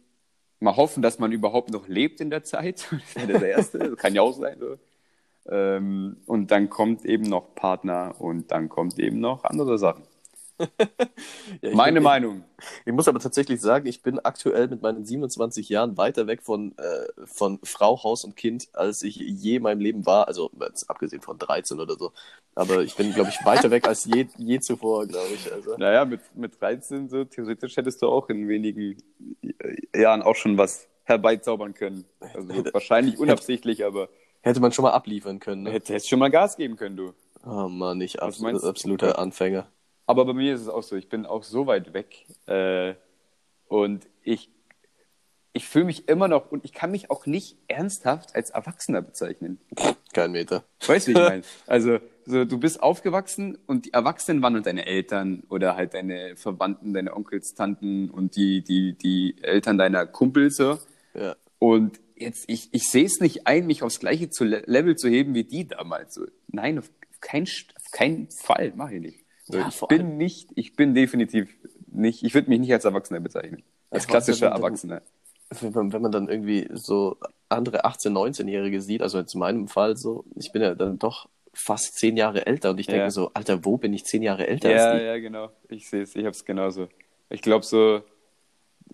[0.61, 2.86] mal hoffen, dass man überhaupt noch lebt in der Zeit.
[3.14, 4.59] Das wäre das Erste, das kann ja auch sein.
[4.61, 4.76] So.
[5.51, 10.05] Ähm, und dann kommt eben noch Partner und dann kommt eben noch andere Sachen.
[11.63, 12.45] Ja, Meine ich, Meinung.
[12.85, 16.77] Ich, muss aber tatsächlich sagen, ich bin aktuell mit meinen 27 Jahren weiter weg von,
[16.79, 20.29] äh, von Frau, Haus und Kind, als ich je in meinem Leben war.
[20.29, 20.51] Also
[20.89, 22.13] abgesehen von 13 oder so.
[22.55, 25.53] Aber ich bin, glaube ich, weiter weg als je, je zuvor, glaube ich.
[25.53, 25.77] Also.
[25.77, 28.97] Naja, mit, mit 13 so theoretisch hättest du auch in wenigen
[29.95, 32.05] Jahren auch schon was herbeizaubern können.
[32.21, 34.09] Also wahrscheinlich unabsichtlich, aber.
[34.41, 35.65] Hätte man schon mal abliefern können.
[35.65, 35.73] Ne?
[35.73, 37.13] Hätte, hättest schon mal Gas geben können, du.
[37.45, 39.69] Oh Mann, ich abs absoluter Anfänger.
[40.09, 42.95] Aber bei mir ist es auch so, ich bin auch so weit weg äh,
[43.69, 44.49] und ich,
[45.53, 49.61] ich fühle mich immer noch und ich kann mich auch nicht ernsthaft als Erwachsener bezeichnen.
[50.15, 50.65] Kein Meter.
[50.87, 51.43] Weißt du, wie ich meine?
[51.67, 56.37] Also, so, du bist aufgewachsen und die Erwachsenen waren und deine Eltern oder halt deine
[56.37, 60.79] Verwandten, deine Onkels, Tanten und die, die, die Eltern deiner Kumpels so.
[61.13, 61.37] Ja.
[61.59, 65.35] Und jetzt, ich, ich sehe es nicht ein, mich aufs gleiche zu Level zu heben
[65.35, 66.15] wie die damals.
[66.15, 66.91] So, nein, auf
[67.21, 69.28] keinen auf keinen Fall, mache ich nicht.
[69.51, 71.55] Ja, ich bin nicht, ich bin definitiv
[71.86, 73.62] nicht, ich würde mich nicht als Erwachsener bezeichnen.
[73.90, 75.03] Als ja, klassischer Erwachsener.
[75.61, 77.16] Wenn man, wenn man dann irgendwie so
[77.49, 81.96] andere 18-, 19-Jährige sieht, also in meinem Fall so, ich bin ja dann doch fast
[81.99, 83.11] zehn Jahre älter und ich denke ja.
[83.11, 85.07] so, Alter, wo bin ich zehn Jahre älter ja, als die?
[85.07, 85.51] Ja, genau.
[85.68, 86.88] Ich sehe es, ich habe es genauso.
[87.30, 88.03] Ich glaube so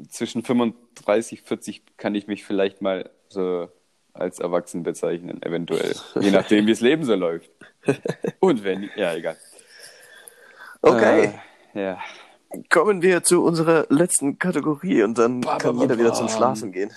[0.09, 3.69] zwischen 35, 40 kann ich mich vielleicht mal so
[4.13, 5.95] als Erwachsen bezeichnen, eventuell.
[6.21, 7.51] Je nachdem, wie das Leben so läuft.
[8.41, 9.37] Und wenn, ja, egal.
[10.85, 11.33] Okay.
[11.75, 11.99] Äh, ja.
[12.71, 16.29] Kommen wir zu unserer letzten Kategorie und dann ba, kann ba, jeder ba, wieder zum
[16.29, 16.93] Schlafen gehen.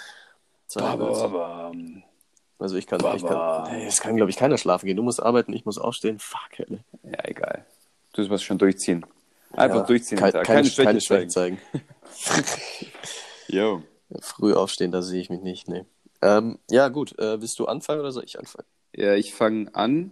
[2.59, 4.97] Also ich kann, ich kann, es kann glaube ich keiner schlafen gehen.
[4.97, 6.19] Du musst arbeiten, ich muss aufstehen.
[6.19, 6.79] Fuck, hell.
[7.03, 7.65] Ja, egal.
[8.13, 9.05] Du musst schon durchziehen.
[9.53, 10.17] Einfach Ja, durchziehen.
[10.17, 10.45] Kein, Tag.
[10.45, 11.59] keine, Schwäche keine Schwäche zeigen.
[13.47, 13.81] Jo.
[14.21, 15.85] Früh aufstehen, da sehe ich mich nicht, nee.
[16.21, 17.17] Ähm, ja, gut.
[17.19, 18.67] Äh, willst du anfangen oder soll ich anfangen?
[18.93, 20.11] Ja, ich fange an.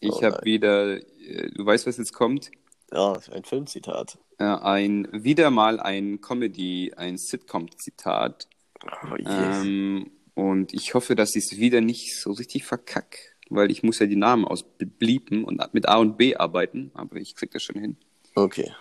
[0.00, 2.50] Ich Oh habe wieder, äh, du weißt, was jetzt kommt,
[2.92, 4.18] Ja, ein Filmzitat.
[4.38, 8.48] ein wieder mal ein Comedy, ein Sitcom-Zitat.
[8.82, 9.24] Oh, je.
[9.26, 13.98] Ähm, und ich hoffe, dass ich es wieder nicht so richtig verkack, weil ich muss
[13.98, 17.78] ja die Namen ausbliepen und mit A und B arbeiten, aber ich krieg das schon
[17.78, 17.96] hin.
[18.34, 18.72] Okay.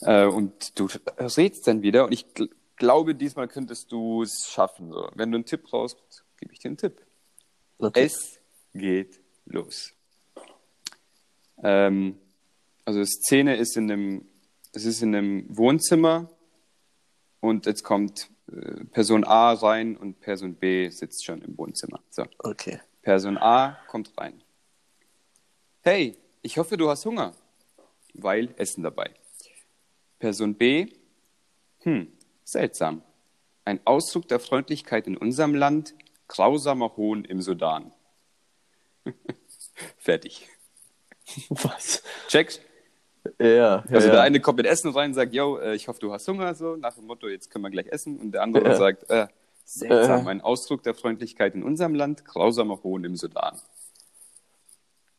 [0.00, 0.88] Äh, und du
[1.18, 4.90] rätst dann wieder und ich gl glaube, diesmal könntest du es schaffen.
[4.90, 5.08] So.
[5.14, 7.00] Wenn du einen Tipp brauchst, gebe ich dir einen Tipp.
[7.78, 8.04] okay.
[8.04, 8.40] Es
[8.74, 9.92] geht los.
[11.62, 12.18] Ähm,
[12.84, 14.28] also die Szene ist in einem,
[14.72, 16.30] es ist in einem Wohnzimmer
[17.40, 22.00] und jetzt kommt äh, Person A rein und Person B sitzt schon im Wohnzimmer.
[22.10, 22.24] So.
[22.38, 22.80] Okay.
[23.02, 24.42] Person A kommt rein.
[25.82, 27.34] Hey, ich hoffe, du hast Hunger,
[28.14, 29.14] weil Essen dabei.
[30.18, 30.86] Person B,
[31.80, 32.12] hm,
[32.44, 33.02] seltsam.
[33.64, 35.94] Ein Ausdruck der Freundlichkeit in unserem Land,
[36.28, 37.92] grausamer Hohn im Sudan.
[39.98, 40.48] Fertig.
[41.48, 42.02] Was?
[42.28, 42.60] Checkst?
[43.38, 43.84] Ja.
[43.90, 44.14] Also ja.
[44.14, 46.54] der eine kommt mit Essen rein und sagt, yo, äh, ich hoffe, du hast Hunger,
[46.54, 48.18] so nach dem Motto, jetzt können wir gleich essen.
[48.18, 48.76] Und der andere Ja.
[48.76, 49.28] sagt, äh,
[49.64, 50.30] seltsam, Äh.
[50.30, 53.56] ein Ausdruck der Freundlichkeit in unserem Land, grausamer Hohn im Sudan.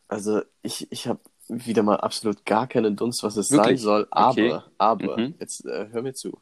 [0.07, 3.79] Also ich, ich habe wieder mal absolut gar keinen Dunst, was es Wirklich?
[3.81, 4.07] sein soll.
[4.11, 4.59] Aber, Okay.
[4.77, 5.35] aber, Mhm.
[5.39, 6.39] jetzt äh, hör mir zu.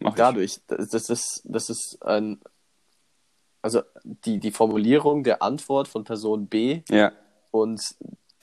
[0.00, 0.16] Mach ich.
[0.16, 2.40] Dadurch, das, das, ist, das ist ein,
[3.62, 7.12] also die, die Formulierung der Antwort von Person B Ja,
[7.50, 7.80] und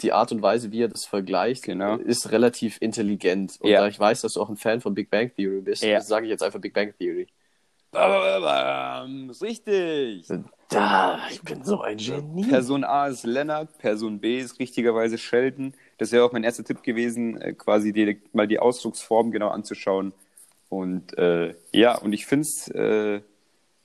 [0.03, 1.95] die Art und Weise, wie er das vergleicht, Genau.
[1.97, 3.57] ist relativ intelligent.
[3.59, 3.81] Und Ja.
[3.81, 6.01] da ich weiß, dass du auch ein Fan von Big Bang Theory bist, Ja.
[6.01, 7.27] sage ich jetzt einfach Big Bang Theory.
[9.29, 10.27] Ist richtig.
[10.69, 12.47] Da, ich bin so ein Genie.
[12.47, 15.73] Person A ist Lennart, Person B ist richtigerweise Sheldon.
[15.97, 20.13] Das wäre auch mein erster Tipp gewesen, äh, quasi die, mal die Ausdrucksform genau anzuschauen.
[20.69, 23.19] Und äh, ja, und ich finde es äh,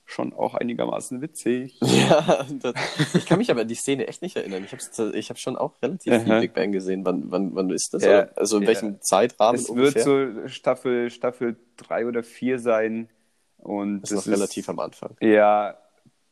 [0.07, 1.77] schon auch einigermaßen witzig.
[2.07, 2.73] Ja, das,
[3.15, 4.63] ich kann mich aber an die Szene echt nicht erinnern.
[4.63, 6.39] Ich habe ich hab schon auch relativ viel.
[6.39, 7.03] Big Bang gesehen.
[7.05, 8.03] Wann, wann, wann ist das?
[8.03, 8.69] Ja, also in ja.
[8.69, 10.05] welchem Zeitrahmen Es ungefähr?
[10.05, 13.09] wird so Staffel, Staffel drei oder vier sein.
[13.57, 15.17] Und das ist noch relativ am Anfang.
[15.19, 15.77] Ja,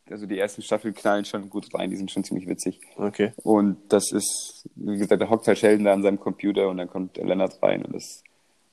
[0.10, 2.80] also die ersten Staffeln knallen schon gut rein, die sind schon ziemlich witzig.
[2.96, 3.34] Okay.
[3.44, 6.88] Und das ist, wie gesagt, da hockt halt Sheldon da an seinem Computer und dann
[6.88, 8.24] kommt Lennart rein und das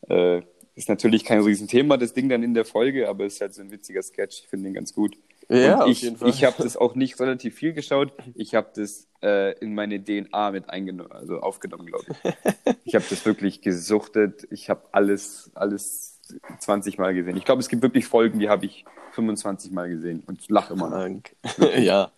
[0.09, 0.43] äh,
[0.75, 3.62] ist natürlich kein Riesenthema, das Ding dann in der Folge, aber es ist halt so
[3.62, 5.16] ein witziger Sketch, ich finde den ganz gut.
[5.49, 6.31] Ja, und auf ich, jeden Fall.
[6.31, 10.51] ich habe das auch nicht relativ viel geschaut, ich habe das äh, in meine DNA
[10.51, 12.75] mit eingenommen, also aufgenommen, glaube ich.
[12.85, 16.20] Ich habe das wirklich gesuchtet, ich habe alles, alles
[16.59, 17.37] 20 Mal gesehen.
[17.37, 20.91] Ich glaube, es gibt wirklich Folgen, die habe ich 25 Mal gesehen und lache immer
[20.91, 21.20] noch.
[21.79, 22.12] Ja,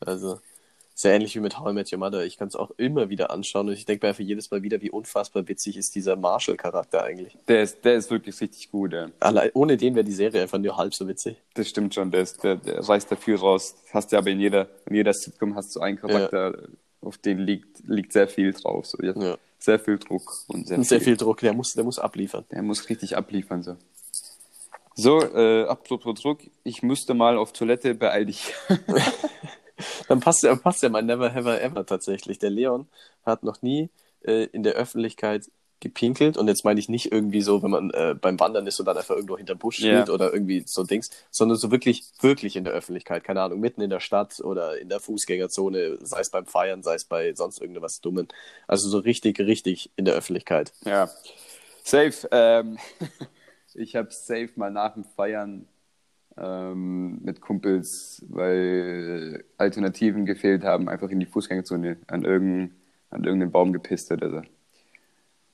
[0.00, 0.40] also
[1.00, 2.24] sehr ähnlich wie mit How I Met Your Mother.
[2.24, 4.80] Ich kann es auch immer wieder anschauen und ich denke mir einfach jedes Mal wieder,
[4.80, 7.38] wie unfassbar witzig ist dieser Marshall-Charakter eigentlich.
[7.46, 9.08] Der ist, der ist wirklich richtig gut, ja.
[9.20, 11.36] Allein, ohne den wäre die Serie einfach nur halb so witzig.
[11.54, 13.76] Das stimmt schon, der, ist, der, der reißt dafür raus.
[13.92, 16.64] Hast ja aber in jeder, in jeder Sitcom hast du einen Charakter,
[17.00, 18.86] auf den liegt, liegt sehr viel drauf.
[18.86, 18.98] So.
[19.00, 19.16] Ja.
[19.16, 19.38] Ja.
[19.60, 22.44] Sehr viel Druck und sehr, Und sehr viel Druck, der muss, der muss abliefern.
[22.50, 23.62] Der muss richtig abliefern.
[23.62, 23.76] So,
[24.96, 28.52] so äh, apropos Druck, ich müsste mal auf Toilette, beeil dich.
[30.08, 32.38] Dann passt ja, passt ja mein Never Ever Ever tatsächlich.
[32.38, 32.88] Der Leon
[33.24, 33.90] hat noch nie
[34.22, 35.50] äh, in der Öffentlichkeit
[35.80, 38.86] gepinkelt und jetzt meine ich nicht irgendwie so, wenn man äh, beim Wandern ist und
[38.86, 42.64] dann einfach irgendwo hinter Busch steht oder irgendwie so Dings, sondern so wirklich, wirklich in
[42.64, 46.46] der Öffentlichkeit, keine Ahnung, mitten in der Stadt oder in der Fußgängerzone, sei es beim
[46.46, 48.26] Feiern, sei es bei sonst irgendwas Dummen.
[48.66, 50.72] Also so richtig, richtig in der Öffentlichkeit.
[50.84, 51.10] Ja,
[51.84, 52.28] safe.
[52.32, 52.78] Ähm,
[53.74, 55.68] ich habe safe mal nach dem Feiern
[56.40, 62.76] ähm, mit Kumpels, weil Alternativen gefehlt haben, einfach in die Fußgängerzone an irgendeinen,
[63.10, 64.42] an irgendeinen Baum gepisst oder so.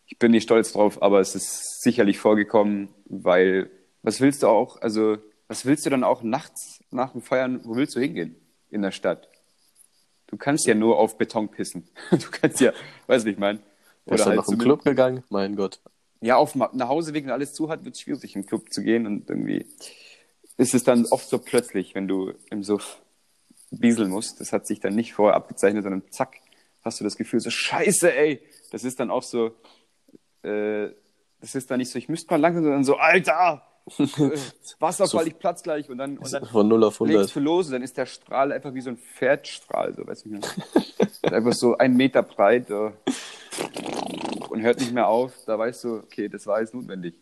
[0.06, 3.70] Ich bin nicht stolz drauf, aber es ist sicherlich vorgekommen, weil
[4.02, 5.16] was willst du auch, also
[5.48, 8.36] was willst du dann auch nachts nach dem Feiern, wo willst du hingehen
[8.70, 9.28] in der Stadt?
[10.26, 11.88] Du kannst ja nur auf Beton pissen.
[12.10, 12.72] Du kannst ja,
[13.06, 13.60] weiß nicht, mein.
[14.06, 15.22] Ist dann noch im zumindest- Club gegangen?
[15.30, 15.80] Mein Gott.
[16.20, 18.82] ja, auf dem Nachhauseweg, wenn alles zu hat, wird es schwierig, in den Club zu
[18.82, 19.64] gehen und irgendwie
[20.56, 23.00] ist es dann oft so plötzlich, wenn du im Suff
[23.70, 24.40] bieseln musst.
[24.40, 26.36] Das hat sich dann nicht vorher abgezeichnet, sondern zack,
[26.82, 28.40] hast du das Gefühl, so scheiße, ey.
[28.70, 29.52] Das ist dann auch so,
[30.42, 30.88] äh,
[31.40, 33.62] das ist dann nicht so, ich müsste mal langsam, sondern so, Alter,
[33.98, 34.04] äh,
[34.78, 37.36] Wasserfall, ich platz gleich und dann, und dann Von 0 auf legst 100.
[37.36, 40.36] du los und dann ist der Strahl einfach wie so ein Pferdstrahl, so, weißt du,
[40.36, 42.92] ist einfach so ein Meter breit so,
[44.54, 45.32] und hört nicht mehr auf.
[45.46, 47.14] Da weißt du, okay, das war jetzt notwendig.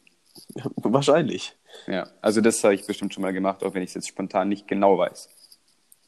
[0.77, 1.57] Wahrscheinlich.
[1.87, 4.49] Ja, also das habe ich bestimmt schon mal gemacht, auch wenn ich es jetzt spontan
[4.49, 5.29] nicht genau weiß.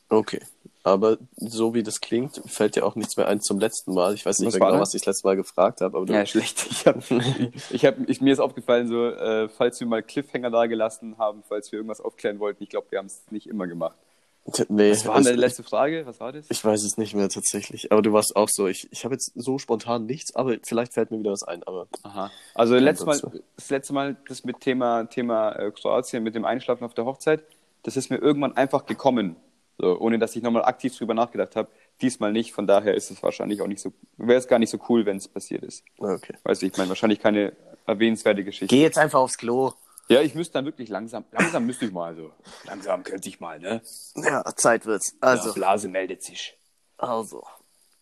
[0.09, 0.41] Okay.
[0.87, 4.13] Aber so wie das klingt, fällt dir auch nichts mehr ein zum letzten Mal.
[4.13, 4.89] Ich weiß nicht Was mehr genau, das?
[4.89, 5.97] was ich das letzte Mal gefragt habe.
[5.97, 6.67] Aber du, Ja, schlecht.
[6.71, 6.97] Ich hab,
[7.71, 11.43] ich hab, ich, mir ist aufgefallen, so, äh, falls wir mal Cliffhanger da gelassen haben,
[11.49, 13.97] falls wir irgendwas aufklären wollten, ich glaube, wir haben es nicht immer gemacht.
[14.69, 16.07] Nee, Was war deine letzte Frage?
[16.07, 16.47] Was war das?
[16.51, 17.93] Ich weiß es nicht mehr tatsächlich.
[17.93, 18.67] Aber du warst auch so.
[18.67, 21.63] Ich, ich habe jetzt so spontan nichts, aber vielleicht fällt mir wieder was ein.
[21.65, 22.31] Aber Aha.
[22.55, 26.85] Also letztes Mal, das letzte Mal, das mit Thema, Thema äh, Kroatien, mit dem Einschlafen
[26.85, 27.43] auf der Hochzeit,
[27.83, 29.37] das ist mir irgendwann einfach gekommen.
[29.79, 31.69] So, ohne dass ich nochmal aktiv drüber nachgedacht habe.
[32.01, 34.79] Diesmal nicht, von daher ist es wahrscheinlich auch nicht so, wäre es gar nicht so
[34.89, 35.85] cool, wenn es passiert ist.
[35.99, 36.35] okay.
[36.45, 37.55] Weißt du, ich meine, wahrscheinlich keine
[37.87, 38.75] erwähnenswerte Geschichte.
[38.75, 39.73] Geh jetzt einfach aufs Klo.
[40.09, 42.31] Ja, ich müsste dann wirklich langsam, langsam müsste ich mal so.
[42.65, 43.81] Langsam könnte ich mal, ne?
[44.17, 45.17] Ja, Zeit wird's.
[45.21, 45.45] Also.
[45.45, 46.59] Also, Blase meldet sich.
[46.99, 47.43] also.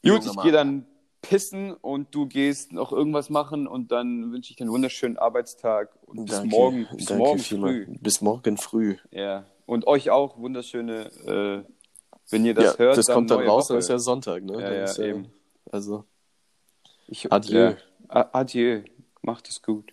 [0.05, 0.87] Gut, ich gehe dann
[1.23, 5.97] pissen und du gehst noch irgendwas machen und dann wünsche ich dir einen wunderschönen Arbeitstag
[6.07, 7.87] und bis Danke, morgen, bis danke morgen früh.
[8.01, 8.97] Bis morgen früh.
[9.13, 9.47] Ja.
[9.65, 11.73] Und euch auch wunderschöne, äh,
[12.31, 13.75] wenn ihr das ja, hört, das kommt dann raus, Woche.
[13.75, 14.55] dann ist ja Sonntag, ne?
[14.55, 15.33] Ja, Dann ja, ist eben.
[15.71, 16.05] Also,
[17.07, 17.75] Ich, Adieu.
[18.13, 18.29] Ja.
[18.33, 18.83] Adieu.
[19.23, 19.93] Macht es gut.